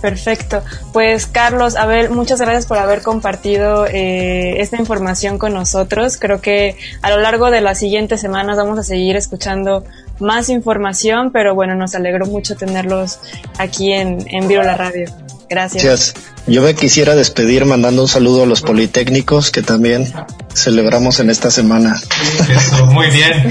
[0.02, 0.62] Perfecto.
[0.94, 6.18] Pues Carlos, Abel, muchas gracias por haber compartido eh, esta información con nosotros.
[6.20, 9.84] Creo que a lo largo de las siguientes semanas vamos a seguir escuchando
[10.20, 13.20] más información, pero bueno, nos alegró mucho tenerlos
[13.58, 15.06] aquí en, en Viro la Radio.
[15.50, 15.84] Gracias.
[15.84, 16.14] Gracias.
[16.46, 20.14] Yo me quisiera despedir mandando un saludo a los politécnicos que también
[20.54, 22.00] celebramos en esta semana.
[22.48, 23.50] Eso, muy bien.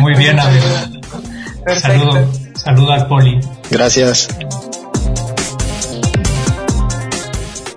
[0.00, 0.62] Muy bien, Abel.
[1.80, 3.40] Saludo, saludo al poli.
[3.70, 4.28] Gracias.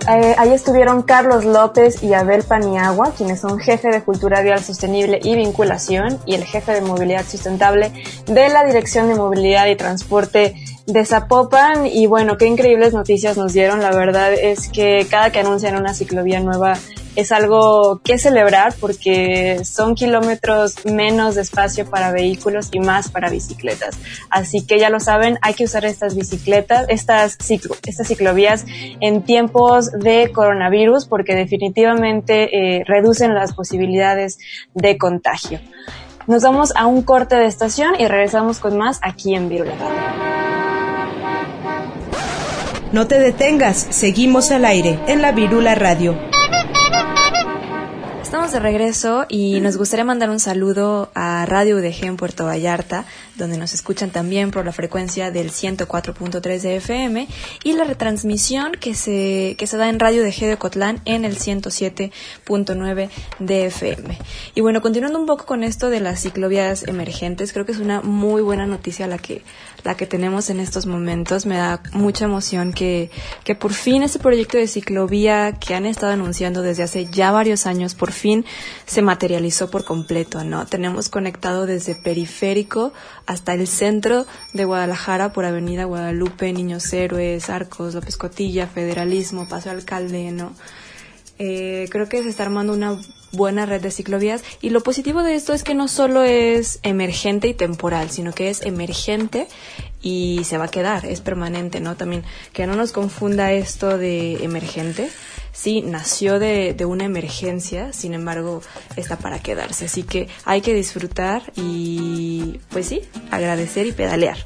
[0.08, 5.20] Eh, ahí estuvieron Carlos López y Abel Paniagua, quienes son jefe de Cultura Vial Sostenible
[5.22, 7.92] y Vinculación y el jefe de Movilidad Sustentable
[8.26, 10.56] de la Dirección de Movilidad y Transporte
[10.86, 11.86] de Zapopan.
[11.86, 13.82] Y bueno, qué increíbles noticias nos dieron.
[13.82, 16.76] La verdad es que cada que anuncian una ciclovía nueva
[17.16, 23.30] es algo que celebrar porque son kilómetros menos de espacio para vehículos y más para
[23.30, 23.98] bicicletas.
[24.30, 28.64] Así que ya lo saben, hay que usar estas bicicletas, estas, ciclo, estas ciclovías
[29.00, 34.38] en tiempos de coronavirus porque definitivamente eh, reducen las posibilidades
[34.74, 35.60] de contagio.
[36.26, 39.72] Nos vamos a un corte de estación y regresamos con más aquí en Virula
[42.92, 46.16] No te detengas, seguimos al aire en la Virula Radio.
[48.30, 53.04] Estamos de regreso y nos gustaría mandar un saludo a Radio UDG en Puerto Vallarta,
[53.34, 57.26] donde nos escuchan también por la frecuencia del 104.3 de FM
[57.64, 61.36] y la retransmisión que se, que se da en Radio UDG de Cotlán en el
[61.40, 64.16] 107.9 de FM.
[64.54, 68.00] Y bueno, continuando un poco con esto de las ciclovías emergentes, creo que es una
[68.00, 69.42] muy buena noticia la que,
[69.84, 71.46] la que tenemos en estos momentos.
[71.46, 73.10] Me da mucha emoción que,
[73.44, 77.66] que por fin ese proyecto de ciclovía que han estado anunciando desde hace ya varios
[77.66, 78.44] años, por fin
[78.86, 80.66] se materializó por completo, ¿no?
[80.66, 82.92] Tenemos conectado desde periférico
[83.26, 89.70] hasta el centro de Guadalajara por Avenida Guadalupe, Niños Héroes, Arcos, López Cotilla, Federalismo, Paso
[89.70, 90.52] Alcalde, ¿no?
[91.38, 92.98] Eh, creo que se está armando una
[93.32, 97.48] buena red de ciclovías y lo positivo de esto es que no solo es emergente
[97.48, 99.46] y temporal, sino que es emergente
[100.02, 101.96] y se va a quedar, es permanente, ¿no?
[101.96, 105.10] También que no nos confunda esto de emergente.
[105.52, 108.62] Sí, nació de, de una emergencia, sin embargo,
[108.96, 109.86] está para quedarse.
[109.86, 114.38] Así que hay que disfrutar y, pues sí, agradecer y pedalear.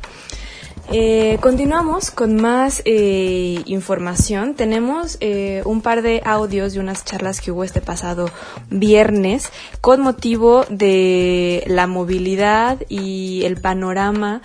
[0.93, 4.55] Eh, continuamos con más eh, información.
[4.55, 8.31] Tenemos eh, un par de audios de unas charlas que hubo este pasado
[8.71, 14.43] viernes con motivo de la movilidad y el panorama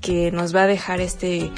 [0.00, 1.50] que nos va a dejar este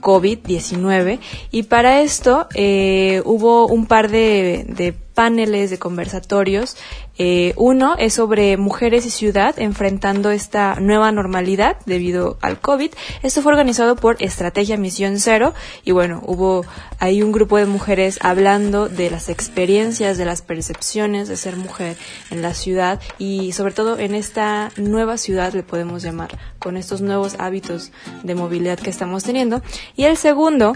[0.00, 1.18] COVID-19.
[1.50, 6.78] Y para esto eh, hubo un par de, de paneles, de conversatorios.
[7.18, 12.90] Eh, uno es sobre mujeres y ciudad enfrentando esta nueva normalidad debido al COVID.
[13.22, 15.52] Esto fue organizado por Estrategia Misión Cero
[15.84, 16.64] y bueno, hubo
[17.00, 21.98] ahí un grupo de mujeres hablando de las experiencias, de las percepciones de ser mujer
[22.30, 27.02] en la ciudad y sobre todo en esta nueva ciudad le podemos llamar con estos
[27.02, 29.60] nuevos hábitos de movilidad que estamos teniendo.
[29.96, 30.72] Y el segundo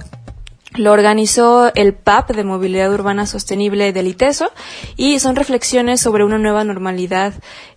[0.75, 4.51] lo organizó el PAP de Movilidad Urbana Sostenible del ITESO
[4.97, 7.35] y son reflexiones sobre una nueva normalidad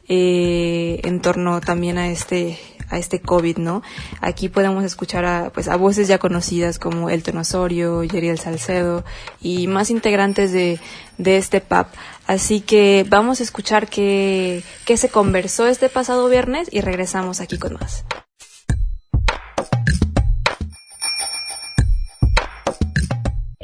[0.07, 3.83] eh, en torno también a este a este COVID, ¿no?
[4.21, 9.03] Aquí podemos escuchar a, pues, a voces ya conocidas como El Osorio, Yeriel Salcedo
[9.41, 10.79] y más integrantes de,
[11.17, 11.93] de este PAP.
[12.27, 17.57] Así que vamos a escuchar qué, qué se conversó este pasado viernes y regresamos aquí
[17.57, 18.05] con más.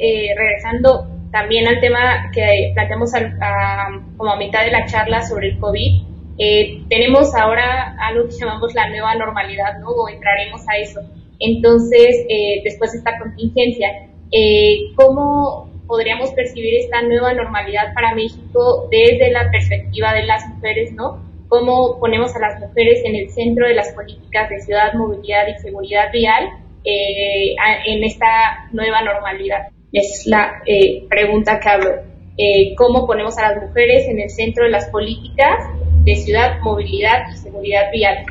[0.04, 3.10] Eh, regresando también al tema que planteamos
[4.18, 6.02] como a mitad de la charla sobre el COVID,
[6.38, 9.88] eh, tenemos ahora algo que llamamos la nueva normalidad, ¿no?
[9.88, 11.00] O entraremos a eso.
[11.40, 13.88] Entonces, eh, después de esta contingencia,
[14.94, 21.22] ¿cómo podríamos percibir esta nueva normalidad para México desde la perspectiva de las mujeres, ¿no?
[21.48, 25.58] ¿Cómo ponemos a las mujeres en el centro de las políticas de ciudad, movilidad y
[25.62, 26.50] seguridad vial
[26.84, 29.73] en esta nueva normalidad?
[29.94, 31.90] Es la eh, pregunta que hablo.
[32.36, 35.56] Eh, ¿Cómo ponemos a las mujeres en el centro de las políticas
[36.04, 38.26] de ciudad, movilidad y seguridad vial?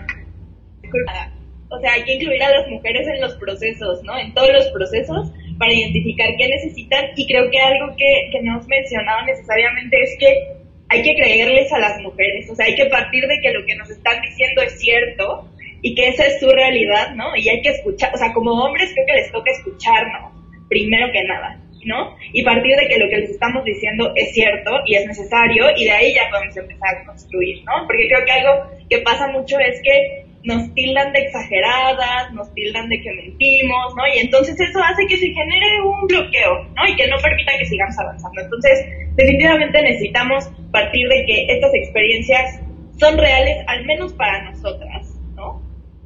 [1.69, 4.19] O sea, hay que incluir a las mujeres en los procesos, ¿no?
[4.19, 8.67] En todos los procesos para identificar qué necesitan y creo que algo que, no has
[8.67, 10.47] mencionado necesariamente es que
[10.89, 13.75] hay que creerles a las mujeres, o sea, hay que partir de que lo que
[13.75, 15.47] nos están diciendo es cierto
[15.81, 17.35] y que esa es su realidad, ¿no?
[17.35, 20.32] Y hay que escuchar, o sea, como hombres creo que les toca escucharnos
[20.73, 22.17] primero que nada, ¿no?
[22.33, 25.85] Y partir de que lo que les estamos diciendo es cierto y es necesario y
[25.85, 27.85] de ahí ya podemos empezar a construir, ¿no?
[27.85, 28.53] Porque creo que algo
[28.89, 34.03] que pasa mucho es que nos tildan de exageradas, nos tildan de que mentimos, ¿no?
[34.13, 36.87] Y entonces eso hace que se genere un bloqueo, ¿no?
[36.87, 38.41] Y que no permita que sigamos avanzando.
[38.41, 42.59] Entonces, definitivamente necesitamos partir de que estas experiencias
[42.99, 45.02] son reales, al menos para nosotras,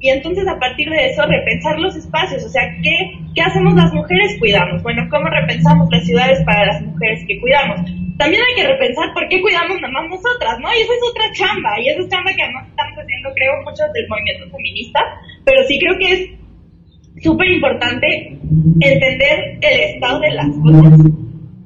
[0.00, 3.92] y entonces a partir de eso repensar los espacios, o sea, ¿qué, ¿qué hacemos las
[3.92, 4.36] mujeres?
[4.38, 4.82] Cuidamos.
[4.82, 7.80] Bueno, ¿cómo repensamos las ciudades para las mujeres que cuidamos?
[8.16, 10.68] También hay que repensar por qué cuidamos nada más nosotras, ¿no?
[10.70, 13.92] Y esa es otra chamba, y esa es chamba que además estamos haciendo, creo, muchos
[13.92, 15.00] del movimiento feminista,
[15.44, 18.38] pero sí creo que es súper importante
[18.80, 21.00] entender el estado de las cosas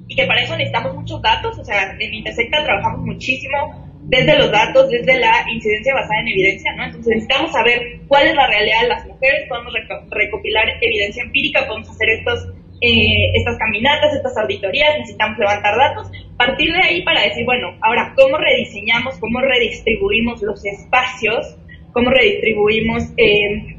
[0.08, 4.50] y que para eso necesitamos muchos datos, o sea, en Intersecta trabajamos muchísimo desde los
[4.50, 6.84] datos, desde la incidencia basada en evidencia, ¿no?
[6.84, 9.72] Entonces necesitamos saber cuál es la realidad de las mujeres, podemos
[10.10, 12.48] recopilar evidencia empírica, podemos hacer estos,
[12.80, 18.12] eh, estas caminatas, estas auditorías, necesitamos levantar datos, partir de ahí para decir, bueno, ahora,
[18.16, 21.56] ¿cómo rediseñamos, cómo redistribuimos los espacios,
[21.92, 23.76] cómo redistribuimos, eh,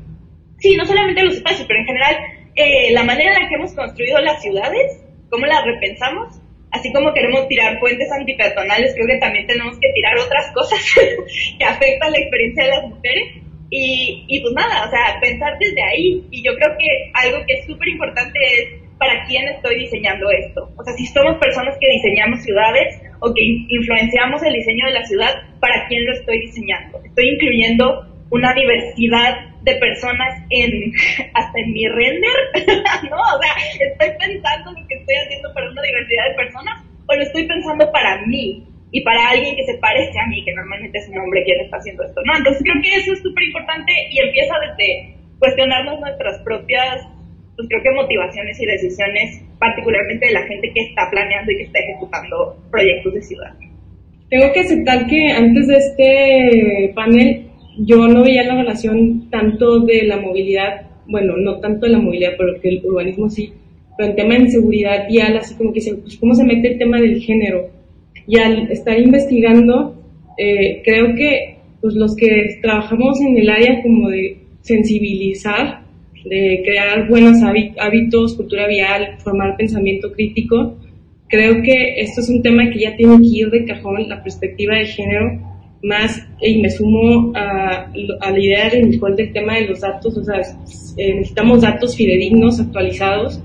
[0.59, 2.15] sí, no solamente los espacios, pero en general
[2.55, 6.39] eh, la manera en la que hemos construido las ciudades, cómo las repensamos
[6.73, 10.79] así como queremos tirar puentes antipersonales, creo que también tenemos que tirar otras cosas
[11.57, 13.23] que afectan la experiencia de las mujeres.
[13.69, 16.23] Y, y pues nada, o sea, pensar desde ahí.
[16.29, 20.69] Y yo creo que algo que es súper importante es para quién estoy diseñando esto.
[20.77, 25.05] O sea, si somos personas que diseñamos ciudades o que influenciamos el diseño de la
[25.05, 27.01] ciudad, ¿para quién lo estoy diseñando?
[27.03, 30.71] Estoy incluyendo una diversidad de personas en
[31.33, 32.39] hasta en mi render,
[33.09, 33.17] ¿no?
[33.17, 37.23] O sea, estoy pensando lo que estoy haciendo para una diversidad de personas o lo
[37.23, 41.09] estoy pensando para mí y para alguien que se parece a mí, que normalmente es
[41.09, 42.37] un hombre quien está haciendo esto, ¿no?
[42.37, 47.01] Entonces creo que eso es súper importante y empieza desde cuestionarnos nuestras propias,
[47.55, 51.63] pues creo que motivaciones y decisiones, particularmente de la gente que está planeando y que
[51.63, 53.53] está ejecutando proyectos de ciudad.
[54.29, 57.42] tengo que aceptar que antes de este panel
[57.77, 62.33] yo no veía la relación tanto de la movilidad, bueno, no tanto de la movilidad,
[62.37, 63.51] pero que el urbanismo sí,
[63.97, 66.77] pero el tema de inseguridad vial, así como que se, pues, cómo se mete el
[66.77, 67.69] tema del género.
[68.27, 69.95] Y al estar investigando,
[70.37, 75.81] eh, creo que pues los que trabajamos en el área como de sensibilizar,
[76.23, 80.77] de crear buenos hábitos, cultura vial, formar pensamiento crítico,
[81.27, 84.77] creo que esto es un tema que ya tiene que ir de cajón, la perspectiva
[84.77, 85.52] de género,
[85.83, 90.23] más, y me sumo a, la idea de Nicole del tema de los datos, o
[90.23, 90.39] sea,
[90.97, 93.41] eh, necesitamos datos fidedignos, actualizados,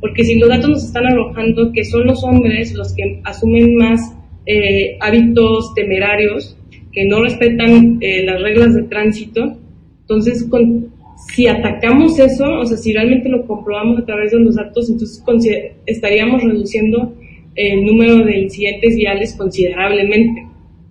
[0.00, 4.14] porque si los datos nos están arrojando que son los hombres los que asumen más
[4.46, 6.56] eh, hábitos temerarios,
[6.92, 9.56] que no respetan eh, las reglas de tránsito,
[10.00, 10.88] entonces con,
[11.32, 15.72] si atacamos eso, o sea, si realmente lo comprobamos a través de los datos, entonces
[15.86, 17.14] estaríamos reduciendo
[17.54, 20.47] el número de incidentes viales considerablemente.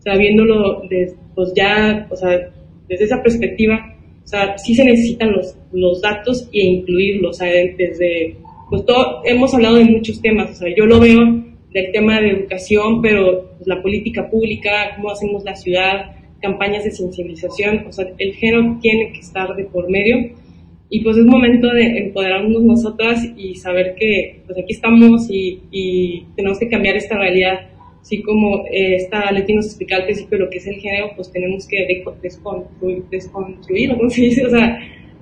[0.08, 0.84] Sea, viéndolo
[1.36, 2.30] pues ya, o sea,
[2.88, 3.94] desde esa perspectiva,
[4.24, 8.38] o sea, sí se necesitan los, los datos e incluirlos, o sea, desde,
[8.70, 11.20] pues todo, hemos hablado de muchos temas, o sea, yo lo veo
[11.74, 16.92] del tema de educación, pero pues, la política pública, cómo hacemos la ciudad, campañas de
[16.92, 20.16] sensibilización, o sea, el género tiene que estar de por medio
[20.90, 26.24] y pues es momento de empoderarnos nosotras y saber que pues aquí estamos y, y
[26.38, 27.72] tenemos que cambiar esta realidad.
[28.08, 31.30] Así como eh, esta Leti nos explica al principio lo que es el género, pues
[31.30, 31.86] tenemos que
[32.22, 34.10] desconstruir, desconstruir ¿no?
[34.10, 34.46] se dice?
[34.46, 34.80] O sea,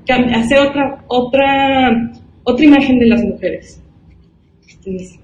[0.07, 2.11] hacer otra, otra,
[2.43, 3.81] otra imagen de las mujeres.
[4.69, 5.19] Entonces,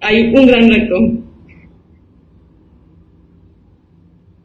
[0.00, 0.94] hay un gran reto.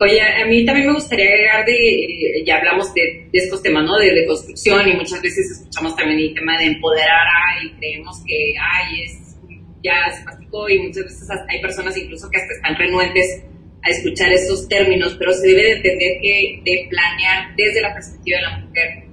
[0.01, 3.97] Oye, a mí también me gustaría agregar de, ya hablamos de, estos temas, ¿no?
[3.97, 9.03] De reconstrucción y muchas veces escuchamos también el tema de empoderar y creemos que, ay,
[9.05, 9.26] es,
[9.88, 13.43] ya se masticó y muchas veces hay personas incluso que hasta están renuentes
[13.83, 18.38] a escuchar estos términos, pero se debe de entender que de planear desde la perspectiva
[18.38, 19.03] de la mujer,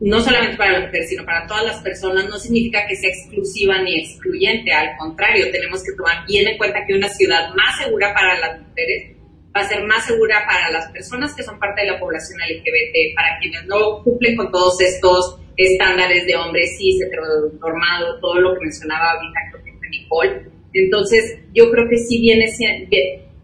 [0.00, 3.80] no solamente para la mujer, sino para todas las personas, no significa que sea exclusiva
[3.82, 8.12] ni excluyente, al contrario, tenemos que tomar bien en cuenta que una ciudad más segura
[8.14, 9.14] para las mujeres
[9.56, 13.14] va a ser más segura para las personas que son parte de la población LGBT,
[13.14, 18.60] para quienes no cumplen con todos estos estándares de hombre cis, heteronormado, todo lo que
[18.62, 20.50] mencionaba ahorita creo que Nicole.
[20.72, 22.46] Entonces, yo creo que sí viene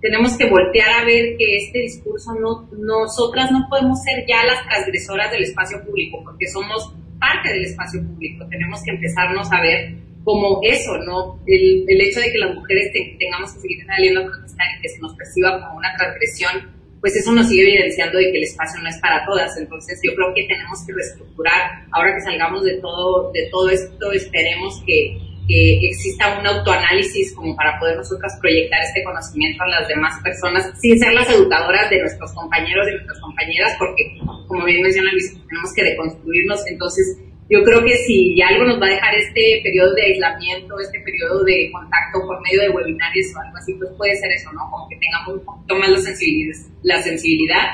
[0.01, 4.64] tenemos que voltear a ver que este discurso no, nosotras no podemos ser ya las
[4.66, 8.46] transgresoras del espacio público, porque somos parte del espacio público.
[8.48, 9.94] Tenemos que empezarnos a ver
[10.24, 11.38] como eso, ¿no?
[11.46, 14.88] El, el hecho de que las mujeres tengamos que seguir saliendo a protestar y que
[14.88, 18.80] se nos perciba como una transgresión, pues eso nos sigue evidenciando de que el espacio
[18.80, 19.57] no es para todas.
[19.59, 24.12] Entonces yo creo que tenemos que reestructurar, ahora que salgamos de todo, de todo esto,
[24.12, 25.18] esperemos que,
[25.51, 30.70] que exista un autoanálisis como para poder nosotras proyectar este conocimiento a las demás personas,
[30.80, 34.03] sin ser las educadoras de nuestros compañeros y nuestras compañeras, porque
[34.46, 37.18] como bien menciona Luis, tenemos que deconstruirnos, entonces
[37.51, 41.42] yo creo que si algo nos va a dejar este periodo de aislamiento, este periodo
[41.42, 44.70] de contacto por medio de webinarios o algo así, pues puede ser eso, ¿no?
[44.70, 47.66] Como que tengamos un poquito más la sensibilidad, la sensibilidad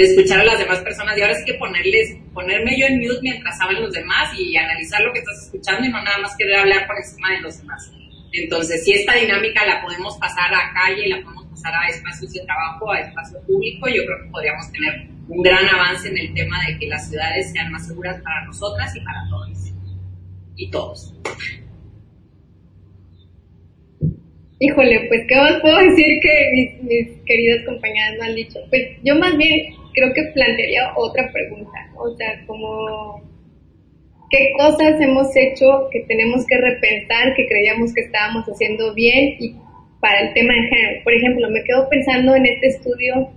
[0.00, 3.20] de escuchar a las demás personas y ahora sí que ponerles, ponerme yo en mute
[3.20, 6.60] mientras hablan los demás y analizar lo que estás escuchando y no nada más querer
[6.60, 7.92] hablar por encima de los demás.
[8.32, 12.40] Entonces, si esta dinámica la podemos pasar a calle, la podemos pasar a espacios de
[12.46, 16.56] trabajo, a espacio público, yo creo que podríamos tener un gran avance en el tema
[16.66, 19.72] de que las ciudades sean más seguras para nosotras y para todos.
[20.56, 21.14] Y todos.
[24.60, 28.58] Híjole, pues qué más puedo decir que mis, queridas compañeras me han dicho.
[28.70, 33.22] Pues yo más bien creo que plantearía otra pregunta, o sea, como
[34.30, 39.56] qué cosas hemos hecho que tenemos que repensar, que creíamos que estábamos haciendo bien y
[40.00, 41.04] para el tema de género.
[41.04, 43.28] Por ejemplo, me quedo pensando en este estudio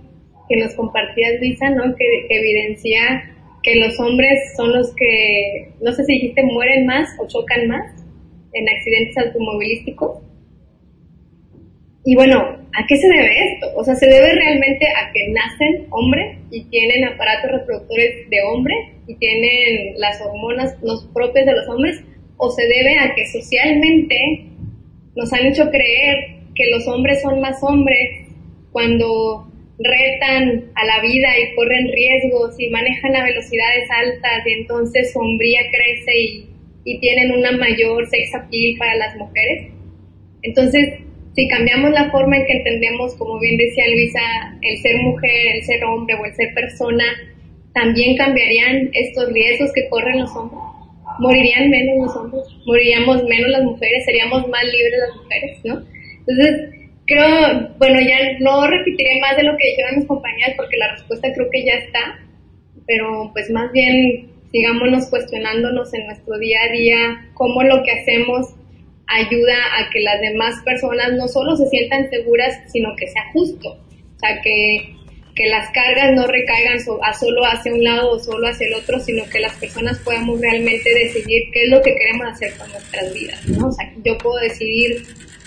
[0.48, 1.94] que nos compartías, Luisa, ¿no?
[1.96, 3.30] Que, evidencia
[3.62, 8.04] que los hombres son los que, no sé si dijiste, mueren más o chocan más
[8.52, 10.18] en accidentes automovilísticos.
[12.04, 13.66] Y bueno, ¿a qué se debe esto?
[13.76, 18.74] O sea, ¿se debe realmente a que nacen hombres y tienen aparatos reproductores de hombre
[19.06, 22.02] y tienen las hormonas los propias de los hombres?
[22.36, 24.16] ¿O se debe a que socialmente
[25.16, 28.28] nos han hecho creer que los hombres son más hombres
[28.70, 29.48] cuando
[29.78, 35.18] retan a la vida y corren riesgos y manejan a velocidades altas y entonces su
[35.20, 36.48] hombría crece y,
[36.84, 39.72] y tienen una mayor sex appeal para las mujeres.
[40.42, 41.00] Entonces,
[41.34, 45.62] si cambiamos la forma en que entendemos, como bien decía Luisa, el ser mujer, el
[45.64, 47.04] ser hombre o el ser persona,
[47.72, 50.60] también cambiarían estos riesgos que corren los hombres.
[51.18, 55.82] Morirían menos los hombres, moriríamos menos las mujeres, seríamos más libres las mujeres, ¿no?
[56.20, 56.74] Entonces,
[57.06, 61.32] creo, bueno, ya no repetiré más de lo que dijeron mis compañeras porque la respuesta
[61.34, 62.18] creo que ya está,
[62.86, 68.54] pero pues más bien sigámonos cuestionándonos en nuestro día a día cómo lo que hacemos
[69.06, 73.70] ayuda a que las demás personas no solo se sientan seguras, sino que sea justo.
[73.70, 74.94] O sea, que,
[75.34, 78.98] que las cargas no recaigan a solo hacia un lado o solo hacia el otro,
[79.00, 83.12] sino que las personas podamos realmente decidir qué es lo que queremos hacer con nuestras
[83.12, 83.48] vidas.
[83.48, 83.68] ¿no?
[83.68, 85.04] O sea, yo puedo decidir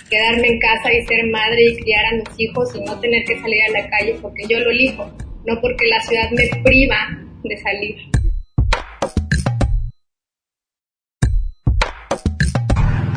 [0.09, 3.39] quedarme en casa y ser madre y criar a mis hijos y no tener que
[3.39, 5.11] salir a la calle porque yo lo elijo,
[5.45, 6.97] no porque la ciudad me priva
[7.43, 7.95] de salir.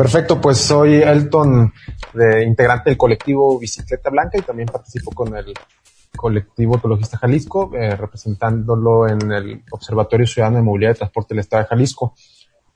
[0.01, 1.75] Perfecto, pues soy Elton,
[2.15, 5.53] de, integrante del colectivo Bicicleta Blanca y también participo con el
[6.17, 11.65] colectivo Ecologista Jalisco, eh, representándolo en el Observatorio Ciudadano de Movilidad y Transporte del Estado
[11.65, 12.15] de Jalisco.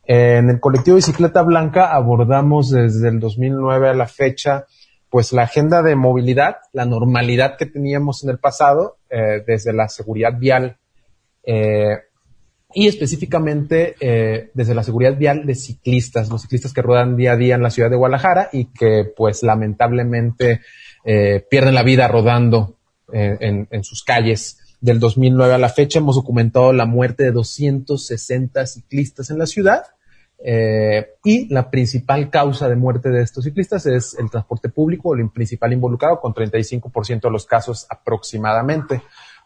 [0.05, 4.67] En el colectivo Bicicleta Blanca abordamos desde el 2009 a la fecha
[5.09, 9.89] pues la agenda de movilidad, la normalidad que teníamos en el pasado, eh, desde la
[9.89, 10.77] seguridad vial
[11.43, 12.01] eh,
[12.75, 17.37] y específicamente eh, desde la seguridad vial de ciclistas, los ciclistas que ruedan día a
[17.37, 20.61] día en la ciudad de Guadalajara y que pues lamentablemente
[21.05, 22.77] eh, pierden la vida rodando
[23.13, 24.59] eh, en, en, sus calles.
[24.81, 29.85] Del 2009 a la fecha hemos documentado la muerte de 260 ciclistas en la ciudad
[31.25, 35.73] y la principal causa de muerte de estos ciclistas es el transporte público, el principal
[35.73, 39.01] involucrado, con 35% de los casos aproximadamente.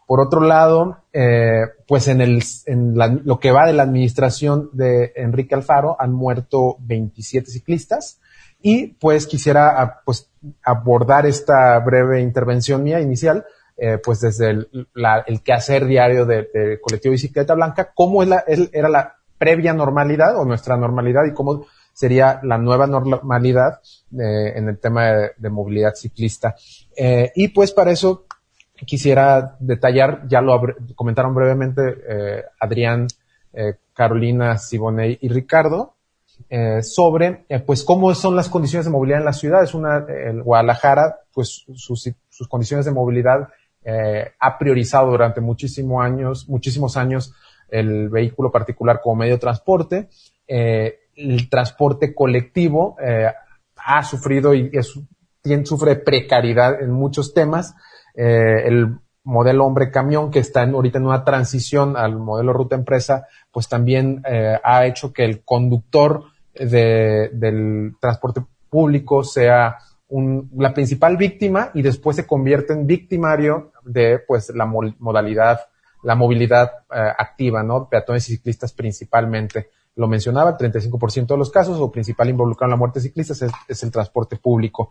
[0.09, 4.71] Por otro lado, eh, pues en, el, en la, lo que va de la administración
[4.73, 8.19] de Enrique Alfaro han muerto 27 ciclistas
[8.59, 10.31] y pues quisiera ah, pues
[10.63, 13.45] abordar esta breve intervención mía inicial
[13.77, 18.29] eh, pues desde el, la, el quehacer diario del de colectivo Bicicleta Blanca, cómo es
[18.29, 23.79] la, el, era la previa normalidad o nuestra normalidad y cómo sería la nueva normalidad
[24.11, 26.55] eh, en el tema de, de movilidad ciclista.
[26.97, 28.25] Eh, y pues para eso
[28.85, 30.61] quisiera detallar, ya lo
[30.95, 33.07] comentaron brevemente eh, Adrián,
[33.53, 35.95] eh, Carolina, Siboney y Ricardo,
[36.49, 39.63] eh, sobre pues cómo son las condiciones de movilidad en la ciudad.
[39.63, 40.05] Es una,
[40.43, 43.49] Guadalajara, pues sus, sus condiciones de movilidad
[44.39, 47.33] ha priorizado durante muchísimos años, muchísimos años
[47.69, 50.09] el vehículo particular como medio de transporte.
[50.47, 52.95] el transporte colectivo
[53.75, 54.93] ha sufrido y es,
[55.41, 57.75] tiene, sufre precariedad en muchos temas
[58.21, 62.75] eh, el modelo hombre camión que está en, ahorita en una transición al modelo ruta
[62.75, 69.77] empresa, pues también eh, ha hecho que el conductor de, del transporte público sea
[70.09, 75.61] un, la principal víctima y después se convierte en victimario de pues la modalidad,
[76.03, 77.87] la movilidad eh, activa, ¿no?
[77.87, 82.71] Peatones y ciclistas principalmente lo mencionaba, el 35% de los casos o principal involucrado en
[82.71, 84.89] la muerte de ciclistas es, es el transporte público.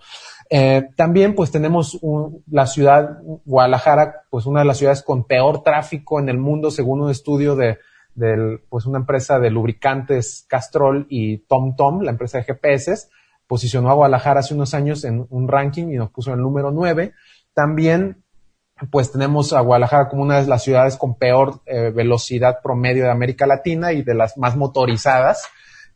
[0.50, 5.62] Eh, también pues tenemos un, la ciudad, Guadalajara, pues una de las ciudades con peor
[5.62, 7.78] tráfico en el mundo según un estudio de,
[8.14, 13.08] de pues una empresa de lubricantes Castrol y TomTom, la empresa de GPS,
[13.46, 16.70] posicionó a Guadalajara hace unos años en un ranking y nos puso en el número
[16.70, 17.12] 9.
[17.52, 18.22] También
[18.90, 23.10] pues tenemos a Guadalajara como una de las ciudades con peor eh, velocidad promedio de
[23.10, 25.46] América Latina y de las más motorizadas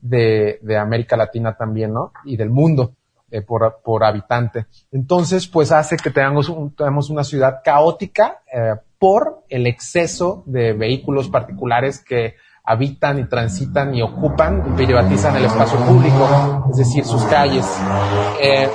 [0.00, 2.12] de, de América Latina también, ¿no?
[2.24, 2.96] Y del mundo
[3.32, 4.66] eh, por, habitante.
[4.92, 10.74] Entonces, pues hace que tengamos, un, tengamos una ciudad caótica eh, por el exceso de
[10.74, 17.04] vehículos particulares que habitan y transitan y ocupan y privatizan el espacio público, es decir,
[17.04, 17.66] sus calles.
[18.40, 18.68] Eh,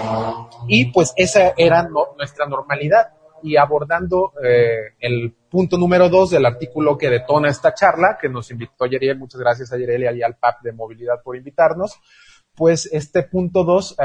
[0.68, 1.88] y pues esa era
[2.18, 8.18] nuestra normalidad y abordando eh, el punto número dos del artículo que detona esta charla,
[8.20, 12.00] que nos invitó Yeriel, muchas gracias a Yeriel y al PAP de Movilidad por invitarnos,
[12.56, 13.96] pues este punto dos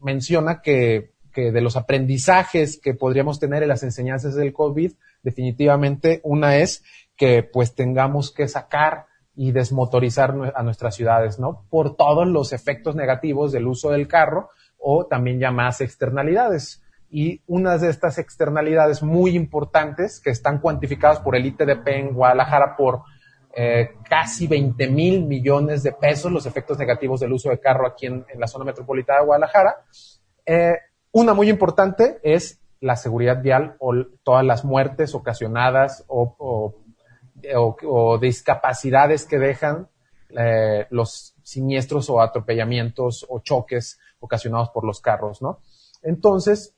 [0.00, 6.20] menciona que, que de los aprendizajes que podríamos tener en las enseñanzas del COVID, definitivamente
[6.24, 6.84] una es
[7.16, 11.64] que pues tengamos que sacar y desmotorizar a nuestras ciudades, ¿no?
[11.70, 17.82] Por todos los efectos negativos del uso del carro o también llamadas externalidades y unas
[17.82, 23.02] de estas externalidades muy importantes que están cuantificadas por el ITDP en Guadalajara por
[23.54, 28.06] eh, casi 20 mil millones de pesos los efectos negativos del uso de carro aquí
[28.06, 29.84] en, en la zona metropolitana de Guadalajara.
[30.46, 30.78] Eh,
[31.12, 33.92] una muy importante es la seguridad vial o
[34.22, 36.74] todas las muertes ocasionadas o,
[37.84, 39.88] o, discapacidades que dejan
[40.30, 45.60] eh, los siniestros o atropellamientos o choques ocasionados por los carros, ¿no?
[46.02, 46.74] Entonces,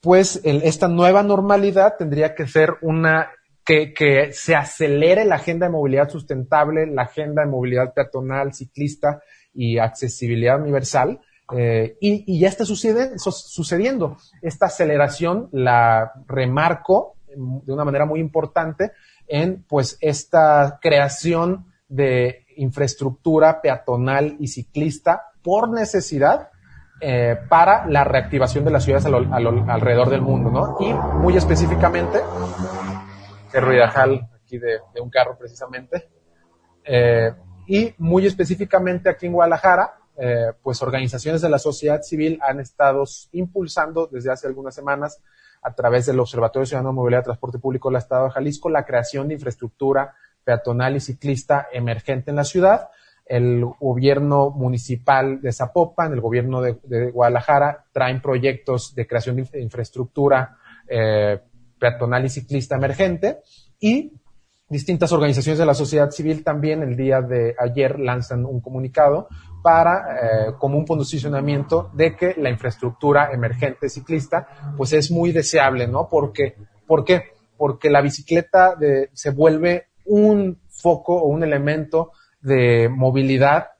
[0.00, 3.30] pues esta nueva normalidad tendría que ser una
[3.64, 9.20] que, se acelere la agenda de movilidad sustentable, la agenda de movilidad peatonal, ciclista
[9.54, 11.20] y accesibilidad universal,
[11.52, 14.16] Eh, y, ya está sucediendo.
[14.40, 18.92] Esta aceleración la remarco de una manera muy importante
[19.26, 26.50] en pues esta creación de infraestructura peatonal y ciclista por necesidad
[27.00, 30.76] eh, para la reactivación de las ciudades alrededor del mundo, ¿no?
[30.80, 32.20] Y muy específicamente,
[33.50, 36.10] que ruidajal aquí de, de, un carro precisamente,
[36.84, 37.32] eh,
[37.66, 43.04] y muy específicamente aquí en Guadalajara, eh, pues organizaciones de la sociedad civil han estado
[43.32, 45.22] impulsando desde hace algunas semanas
[45.62, 48.84] a través del Observatorio Ciudadano de Movilidad y Transporte Público del Estado de Jalisco la
[48.84, 52.88] creación de infraestructura peatonal y ciclista emergente en la ciudad.
[53.24, 60.58] El gobierno municipal de Zapopan, el gobierno de, Guadalajara traen proyectos de creación de infraestructura
[60.88, 61.40] eh,
[61.80, 63.38] peatonal y ciclista emergente
[63.80, 64.12] y
[64.68, 69.26] distintas organizaciones de la sociedad civil también el día de ayer lanzan un comunicado
[69.62, 75.88] para eh, como un posicionamiento de que la infraestructura emergente ciclista pues es muy deseable,
[75.88, 76.08] ¿no?
[76.08, 76.54] Porque,
[76.86, 77.24] ¿Por qué?
[77.56, 83.70] Porque la bicicleta de, se vuelve un foco o un elemento de movilidad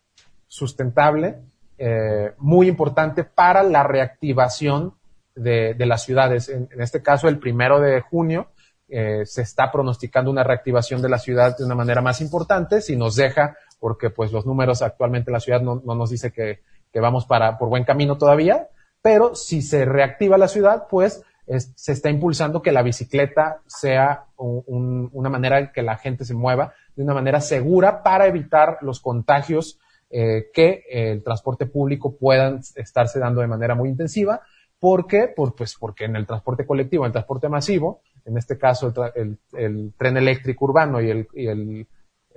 [0.48, 1.38] sustentable
[1.78, 4.94] eh, muy importante para la reactivación
[5.34, 6.48] de, de las ciudades.
[6.48, 8.50] En, en, este caso, el primero de junio
[8.88, 12.96] eh, se está pronosticando una reactivación de la ciudad de una manera más importante, si
[12.96, 16.60] nos deja, porque pues los números actualmente en la ciudad no, no nos dice que,
[16.92, 18.68] que, vamos para, por buen camino todavía,
[19.00, 24.24] pero si se reactiva la ciudad, pues es, se está impulsando que la bicicleta sea
[24.36, 29.00] un, una manera que la gente se mueva de una manera segura para evitar los
[29.00, 29.78] contagios
[30.10, 34.42] eh, que el transporte público puedan estarse dando de manera muy intensiva.
[34.80, 35.32] ¿Por qué?
[35.36, 40.16] Pues porque en el transporte colectivo, en el transporte masivo, en este caso el, tren
[40.16, 41.86] eléctrico urbano y el, y el,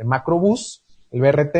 [0.03, 1.57] macrobús, el BRT,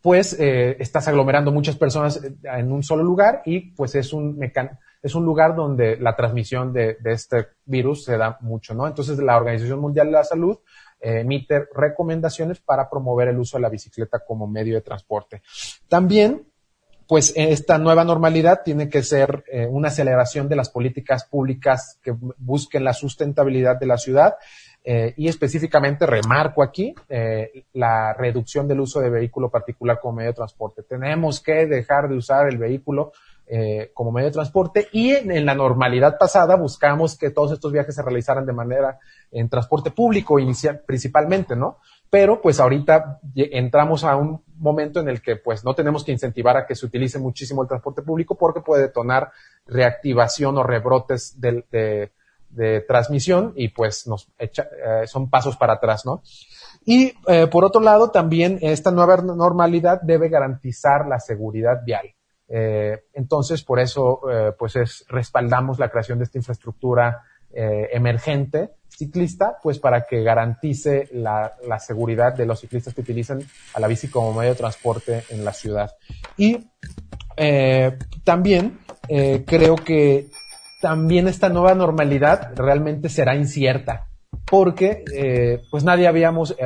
[0.00, 4.40] pues eh, estás aglomerando muchas personas en un solo lugar y pues es un
[5.02, 8.86] es un lugar donde la transmisión de, de, este virus se da mucho, ¿no?
[8.86, 10.58] Entonces la Organización Mundial de la Salud
[11.00, 15.42] eh, emite recomendaciones para promover el uso de la bicicleta como medio de transporte.
[15.88, 16.49] También
[17.10, 22.14] pues esta nueva normalidad tiene que ser eh, una aceleración de las políticas públicas que
[22.38, 24.36] busquen la sustentabilidad de la ciudad
[24.84, 30.30] eh, y específicamente remarco aquí eh, la reducción del uso de vehículo particular como medio
[30.30, 30.84] de transporte.
[30.84, 33.10] Tenemos que dejar de usar el vehículo
[33.52, 37.96] eh, como medio de transporte y en, la normalidad pasada buscamos que todos estos viajes
[37.96, 39.00] se realizaran de manera
[39.32, 40.36] en transporte público
[40.86, 41.78] principalmente, ¿no?
[42.10, 46.56] Pero pues ahorita entramos a un momento en el que pues no tenemos que incentivar
[46.56, 49.30] a que se utilice muchísimo el transporte público porque puede detonar
[49.66, 51.64] reactivación o rebrotes de,
[52.50, 56.22] de, transmisión y pues nos echa, eh, son pasos para atrás, ¿no?
[56.84, 62.12] Y eh, por otro lado, también esta nueva normalidad debe garantizar la seguridad vial.
[62.48, 64.20] Eh, entonces, por eso,
[64.58, 67.22] pues es, respaldamos la creación de esta infraestructura
[67.52, 73.40] eh, emergente ciclista, pues para que garantice la, la, seguridad de los ciclistas que utilizan
[73.72, 75.92] a la bici como medio de transporte en la ciudad.
[76.36, 76.68] Y
[77.36, 80.26] eh, también eh, creo que
[80.82, 84.08] también esta nueva normalidad realmente será incierta,
[84.44, 85.04] porque
[85.70, 86.56] pues nadie habíamos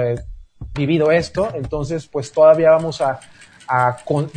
[0.74, 3.20] vivido esto, entonces pues todavía vamos a,
[3.68, 4.30] a con,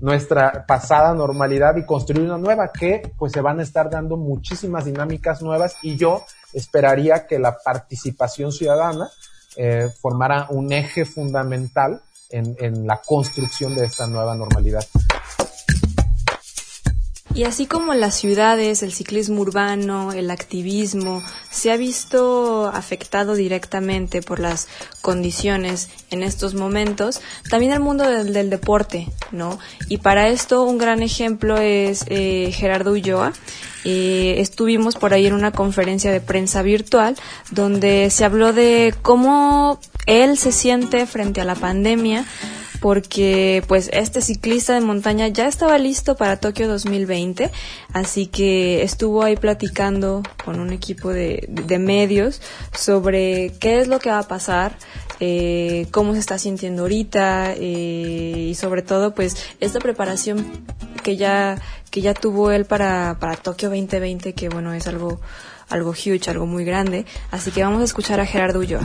[0.00, 4.84] nuestra pasada normalidad y construir una nueva que pues se van a estar dando muchísimas
[4.84, 9.10] dinámicas nuevas y yo esperaría que la participación ciudadana
[9.56, 14.84] eh, formara un eje fundamental en, en la construcción de esta nueva normalidad.
[17.38, 21.22] Y así como las ciudades, el ciclismo urbano, el activismo,
[21.52, 24.66] se ha visto afectado directamente por las
[25.02, 29.60] condiciones en estos momentos, también el mundo del, del deporte, ¿no?
[29.88, 33.32] Y para esto un gran ejemplo es eh, Gerardo Ulloa.
[33.84, 37.14] Eh, estuvimos por ahí en una conferencia de prensa virtual
[37.52, 42.24] donde se habló de cómo él se siente frente a la pandemia
[42.80, 47.50] porque pues este ciclista de montaña ya estaba listo para Tokio 2020,
[47.92, 51.48] así que estuvo ahí platicando con un equipo de,
[51.78, 52.40] medios
[52.72, 54.76] sobre qué es lo que va a pasar,
[55.20, 60.44] eh, cómo se está sintiendo ahorita eh, y sobre todo pues esta preparación
[61.02, 61.60] que ya
[61.90, 65.20] que ya tuvo él para, para Tokio 2020 que bueno es algo
[65.68, 68.82] algo huge, algo muy grande, así que vamos a escuchar a Gerardo Ulloa.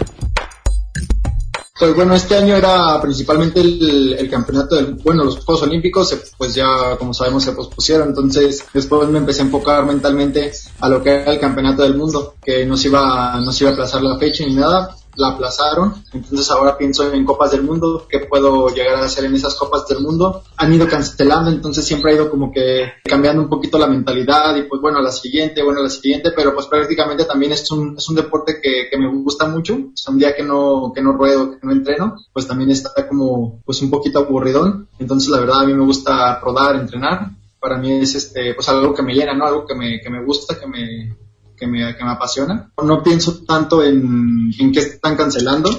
[1.79, 6.53] Pues bueno, este año era principalmente el, el, campeonato del, bueno, los Juegos Olímpicos, pues
[6.53, 6.67] ya
[6.99, 11.31] como sabemos se pospusieron, entonces después me empecé a enfocar mentalmente a lo que era
[11.31, 14.45] el campeonato del mundo, que no se iba, no se iba a aplazar la fecha
[14.45, 15.93] ni nada, la aplazaron.
[16.13, 19.87] Entonces ahora pienso en Copas del Mundo, qué puedo llegar a hacer en esas Copas
[19.87, 20.43] del Mundo.
[20.57, 24.63] Han ido cancelando, entonces siempre ha ido como que cambiando un poquito la mentalidad y
[24.63, 27.95] pues bueno, a la siguiente, bueno, a la siguiente, pero pues prácticamente también es un,
[27.97, 29.73] es un deporte que, que me gusta mucho.
[29.75, 33.61] O un día que no, que no ruedo, que no entreno, pues también está como
[33.65, 34.89] pues un poquito aburridón.
[34.99, 37.31] Entonces la verdad a mí me gusta rodar, entrenar.
[37.59, 39.45] Para mí es este, pues algo que me llena, ¿no?
[39.45, 41.15] Algo que me, que me gusta, que me,
[41.63, 42.71] que me, que me apasiona.
[42.83, 45.69] No pienso tanto en, en qué están cancelando,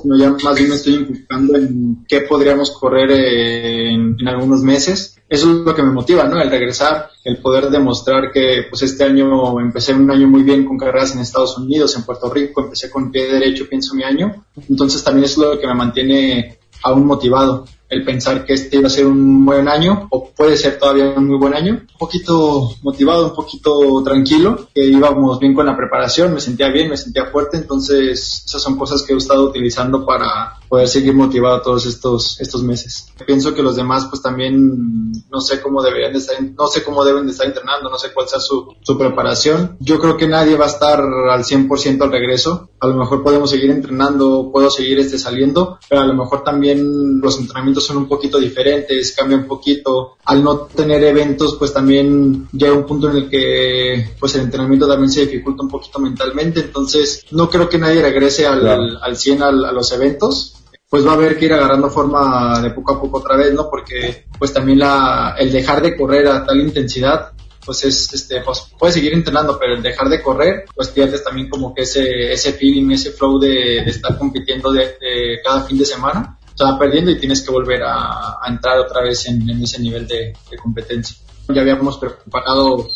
[0.00, 5.16] sino ya más bien me estoy enfocando en qué podríamos correr eh, en, algunos meses.
[5.28, 6.40] Eso es lo que me motiva, ¿no?
[6.40, 10.78] El regresar, el poder demostrar que pues este año empecé un año muy bien con
[10.78, 14.44] carreras en Estados Unidos, en Puerto Rico, empecé con pie derecho, pienso mi año.
[14.68, 17.64] Entonces también es lo que me mantiene aún motivado
[17.94, 21.26] el pensar que este iba a ser un buen año o puede ser todavía un
[21.26, 21.72] muy buen año.
[21.74, 26.90] Un poquito motivado, un poquito tranquilo, que íbamos bien con la preparación, me sentía bien,
[26.90, 31.62] me sentía fuerte, entonces esas son cosas que he estado utilizando para poder seguir motivado
[31.62, 33.06] todos estos estos meses.
[33.26, 37.04] Pienso que los demás pues también no sé cómo deberían de estar, no sé cómo
[37.04, 39.76] deben de estar entrenando, no sé cuál sea su, su preparación.
[39.80, 42.70] Yo creo que nadie va a estar al 100% al regreso.
[42.80, 47.20] A lo mejor podemos seguir entrenando, puedo seguir este saliendo, pero a lo mejor también
[47.20, 50.16] los entrenamientos son un poquito diferentes, cambia un poquito.
[50.24, 54.86] Al no tener eventos, pues también llega un punto en el que pues el entrenamiento
[54.88, 56.60] también se dificulta un poquito mentalmente.
[56.60, 58.82] Entonces, no creo que nadie regrese al, Claro.
[58.82, 60.56] al, al 100 al- a los eventos.
[60.88, 63.68] Pues va a haber que ir agarrando forma de poco a poco otra vez, ¿no?
[63.68, 67.32] Porque pues también la, el dejar de correr a tal intensidad
[67.66, 71.48] pues es, este, pues puedes seguir entrenando, pero el dejar de correr, pues pierdes también
[71.48, 73.48] como que ese, ese feeling, ese flow de,
[73.82, 76.38] de estar compitiendo de, de cada fin de semana.
[76.54, 80.06] Sea, perdiendo y tienes que volver a, a entrar otra vez en, en ese nivel
[80.06, 81.16] de, de competencia.
[81.48, 82.88] Ya habíamos preparado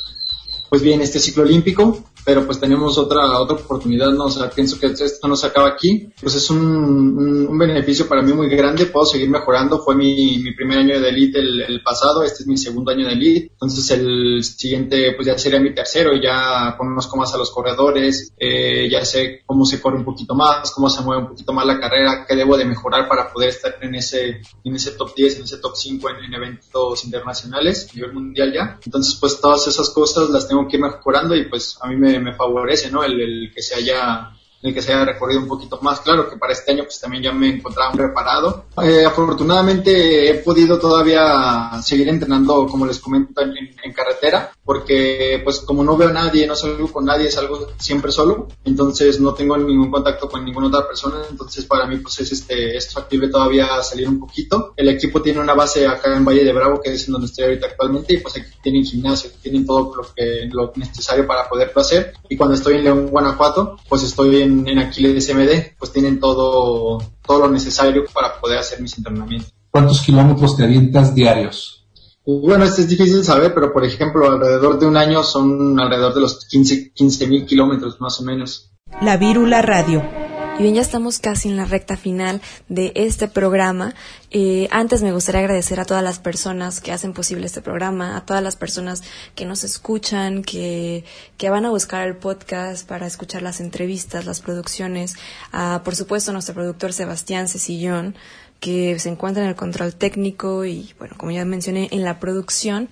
[0.69, 4.25] pues bien este ciclo olímpico, pero pues tenemos otra otra oportunidad, ¿no?
[4.25, 8.09] O sea, pienso que esto no se acaba aquí, pues es un, un, un beneficio
[8.09, 11.63] para mí muy grande, puedo seguir mejorando, fue mi, mi primer año de elite el,
[11.63, 15.61] el pasado, este es mi segundo año de elite, entonces el siguiente pues ya sería
[15.61, 20.05] mi tercero, ya conozco más a los corredores, eh, ya sé cómo se corre un
[20.05, 23.33] poquito más, cómo se mueve un poquito más la carrera, qué debo de mejorar para
[23.33, 27.05] poder estar en ese, en ese top 10, en ese top 5 en, en eventos
[27.05, 31.35] internacionales, a nivel mundial ya, entonces pues todas esas cosas las tengo que ir mejorando
[31.35, 33.05] y pues a mí me, me favorece, ¿no?
[33.05, 34.31] El, el que se haya
[34.63, 36.01] el que se haya recorrido un poquito más.
[36.01, 38.67] Claro que para este año pues también ya me encontraba preparado.
[38.83, 45.61] Eh, afortunadamente he podido todavía seguir entrenando, como les comento, en, en carretera, porque pues
[45.61, 49.57] como no veo a nadie, no salgo con nadie, salgo siempre solo, entonces no tengo
[49.57, 53.83] ningún contacto con ninguna otra persona, entonces para mí pues es este es factible todavía
[53.83, 54.73] salir un poquito.
[54.77, 57.45] El equipo tiene una base acá en Valle de Bravo, que es en donde estoy
[57.45, 61.81] ahorita actualmente, y pues aquí tienen gimnasio, tienen todo lo que lo necesario para poderlo
[61.81, 62.13] hacer.
[62.29, 66.99] Y cuando estoy en León, Guanajuato, pues estoy en, en Aquiles MD, pues tienen todo,
[67.25, 69.53] todo lo necesario para poder hacer mis entrenamientos.
[69.71, 71.87] ¿Cuántos kilómetros te avientas diarios?
[72.25, 76.15] Bueno, esto es difícil de saber, pero por ejemplo, alrededor de un año son alrededor
[76.15, 78.71] de los 15 mil kilómetros más o menos.
[79.01, 80.28] La Vírula Radio.
[80.59, 83.95] Y bien, ya estamos casi en la recta final de este programa.
[84.33, 88.27] Eh, antes me gustaría agradecer a todas las personas que hacen posible este programa, a
[88.27, 89.05] todas las personas
[89.37, 91.05] que nos escuchan, que,
[91.37, 95.15] que van a buscar el podcast para escuchar las entrevistas, las producciones,
[95.53, 98.17] a, por supuesto, a nuestro productor Sebastián Cecillón,
[98.59, 102.89] que se encuentra en el control técnico y, bueno, como ya mencioné, en la producción.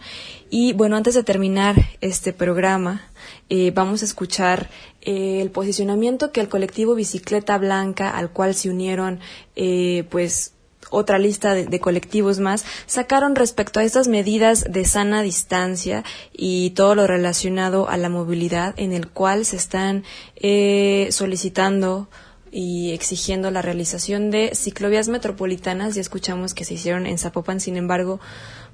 [0.50, 3.02] Y bueno, antes de terminar este programa,
[3.49, 4.68] eh, vamos a escuchar
[5.03, 9.20] eh, el posicionamiento que el colectivo Bicicleta Blanca, al cual se unieron,
[9.55, 10.53] eh, pues,
[10.90, 16.94] otra lista de, colectivos más, sacaron respecto a estas medidas de sana distancia y todo
[16.94, 20.05] lo relacionado a la movilidad en el cual se están
[20.36, 22.09] eh, solicitando
[22.53, 25.94] y exigiendo la realización de ciclovías metropolitanas.
[25.94, 28.20] Ya escuchamos que se hicieron en Zapopan, sin embargo,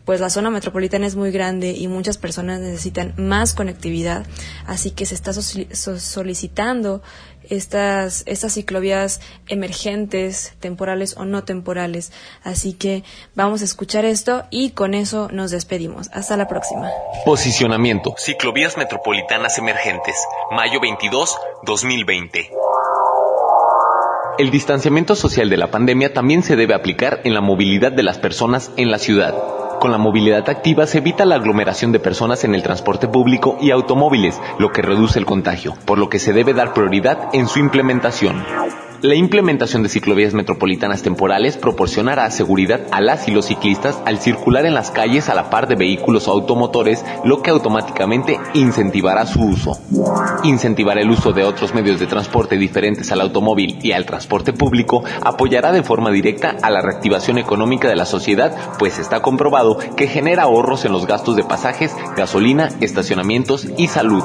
[0.04, 4.26] pues la zona metropolitana es muy grande y muchas personas necesitan más conectividad,
[4.66, 7.02] así que se está so solicitando
[7.48, 12.12] estas, estas ciclovías emergentes, temporales o no temporales.
[12.42, 16.08] Así que vamos a escuchar esto y con eso nos despedimos.
[16.12, 16.90] Hasta la próxima.
[17.24, 18.14] Posicionamiento.
[18.18, 20.16] Ciclovías metropolitanas emergentes.
[20.50, 22.50] Mayo 22, 2020.
[24.38, 28.18] El distanciamiento social de la pandemia también se debe aplicar en la movilidad de las
[28.18, 29.61] personas en la ciudad.
[29.80, 33.70] Con la movilidad activa se evita la aglomeración de personas en el transporte público y
[33.70, 37.58] automóviles, lo que reduce el contagio, por lo que se debe dar prioridad en su
[37.58, 38.91] implementación.
[39.02, 44.64] La implementación de ciclovías metropolitanas temporales proporcionará seguridad a las y los ciclistas al circular
[44.64, 49.76] en las calles a la par de vehículos automotores, lo que automáticamente incentivará su uso.
[50.44, 55.02] Incentivar el uso de otros medios de transporte diferentes al automóvil y al transporte público
[55.20, 60.06] apoyará de forma directa a la reactivación económica de la sociedad, pues está comprobado que
[60.06, 64.22] genera ahorros en los gastos de pasajes, gasolina, estacionamientos y salud.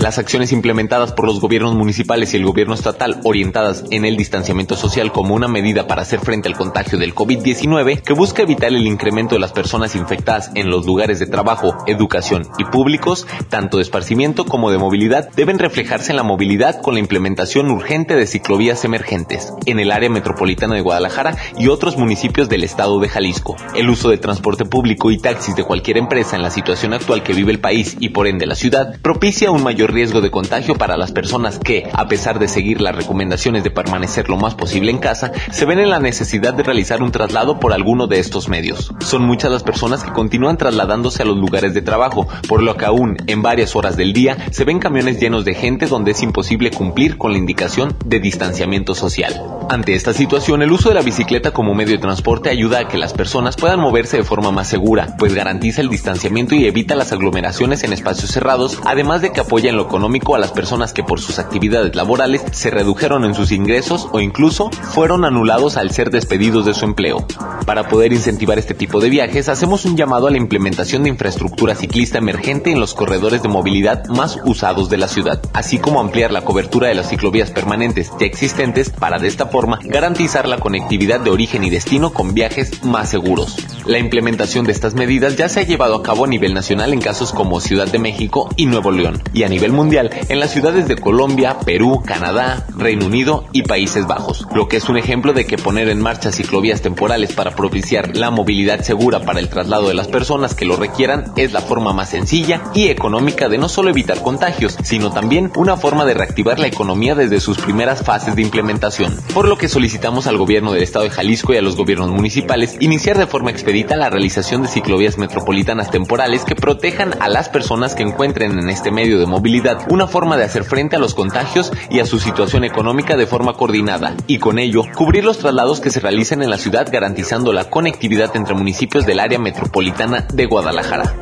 [0.00, 4.74] Las acciones implementadas por los gobiernos municipales y el gobierno estatal orientadas en el distanciamiento
[4.74, 8.86] social como una medida para hacer frente al contagio del COVID-19 que busca evitar el
[8.86, 13.82] incremento de las personas infectadas en los lugares de trabajo, educación y públicos, tanto de
[13.82, 18.86] esparcimiento como de movilidad, deben reflejarse en la movilidad con la implementación urgente de ciclovías
[18.86, 23.56] emergentes en el área metropolitana de Guadalajara y otros municipios del estado de Jalisco.
[23.74, 27.34] El uso de transporte público y taxis de cualquier empresa en la situación actual que
[27.34, 30.96] vive el país y por ende la ciudad propicia un mayor riesgo de contagio para
[30.96, 34.98] las personas que, a pesar de seguir las recomendaciones de permanecer lo más posible en
[34.98, 38.92] casa, se ven en la necesidad de realizar un traslado por alguno de estos medios.
[39.00, 42.84] Son muchas las personas que continúan trasladándose a los lugares de trabajo, por lo que
[42.84, 46.70] aún en varias horas del día se ven camiones llenos de gente donde es imposible
[46.70, 49.42] cumplir con la indicación de distanciamiento social.
[49.68, 52.98] Ante esta situación, el uso de la bicicleta como medio de transporte ayuda a que
[52.98, 57.12] las personas puedan moverse de forma más segura, pues garantiza el distanciamiento y evita las
[57.12, 61.02] aglomeraciones en espacios cerrados, además de que apoya en lo económico a las personas que
[61.02, 66.10] por sus actividades laborales se redujeron en sus ingresos o incluso fueron anulados al ser
[66.10, 67.26] despedidos de su empleo.
[67.64, 71.74] Para poder incentivar este tipo de viajes, hacemos un llamado a la implementación de infraestructura
[71.74, 76.30] ciclista emergente en los corredores de movilidad más usados de la ciudad, así como ampliar
[76.30, 81.20] la cobertura de las ciclovías permanentes ya existentes para de esta forma garantizar la conectividad
[81.20, 83.56] de origen y destino con viajes más seguros.
[83.86, 87.00] La implementación de estas medidas ya se ha llevado a cabo a nivel nacional en
[87.00, 90.88] casos como Ciudad de México y Nuevo León, y a nivel mundial en las ciudades
[90.88, 95.46] de Colombia, Perú, Canadá, Reino Unido y Países Bajos, lo que es un ejemplo de
[95.46, 99.94] que poner en marcha ciclovías temporales para propiciar la movilidad segura para el traslado de
[99.94, 103.90] las personas que lo requieran es la forma más sencilla y económica de no solo
[103.90, 108.42] evitar contagios, sino también una forma de reactivar la economía desde sus primeras fases de
[108.42, 112.08] implementación, por lo que solicitamos al gobierno del estado de Jalisco y a los gobiernos
[112.08, 117.50] municipales iniciar de forma expedita la realización de ciclovías metropolitanas temporales que protejan a las
[117.50, 119.49] personas que encuentren en este medio de movilidad
[119.88, 123.54] una forma de hacer frente a los contagios y a su situación económica de forma
[123.54, 127.68] coordinada, y con ello cubrir los traslados que se realicen en la ciudad garantizando la
[127.68, 131.14] conectividad entre municipios del área metropolitana de Guadalajara.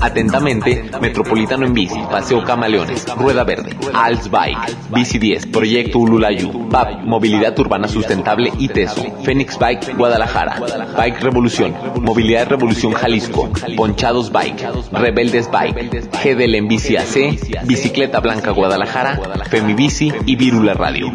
[0.00, 7.02] Atentamente, Metropolitano en Bici, Paseo Camaleones, Rueda Verde, Alts Bike, Bici 10, Proyecto Ululayu, PAP,
[7.04, 10.60] Movilidad Urbana Sustentable y TESO, Phoenix Bike, Guadalajara,
[10.96, 18.50] Bike Revolución, Movilidad Revolución Jalisco, Ponchados Bike, Rebeldes Bike, GDL en Bici AC, Bicicleta Blanca
[18.50, 21.10] Guadalajara, Femibici y Virula Radio.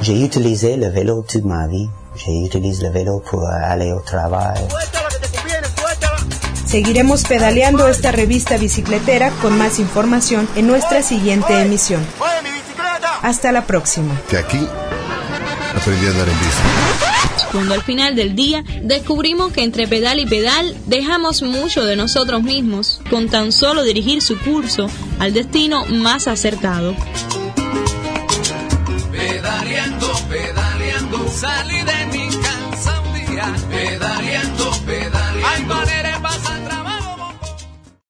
[0.00, 1.88] J'ai utilisé le vélo toute ma vie.
[2.16, 4.60] J'ai utilisé le vélo pour aller au travail.
[6.66, 12.04] Seguiremos pedaleando esta revista bicicletera con más información en nuestra siguiente emisión.
[13.22, 14.14] Hasta la próxima.
[14.28, 14.66] Que aquí
[15.76, 16.91] aprendí a andar en bici.
[17.52, 22.42] Cuando al final del día descubrimos que entre pedal y pedal dejamos mucho de nosotros
[22.42, 24.88] mismos con tan solo dirigir su curso
[25.18, 26.96] al destino más acertado.
[29.12, 32.22] Pedaleando, pedaleando, salí de mi.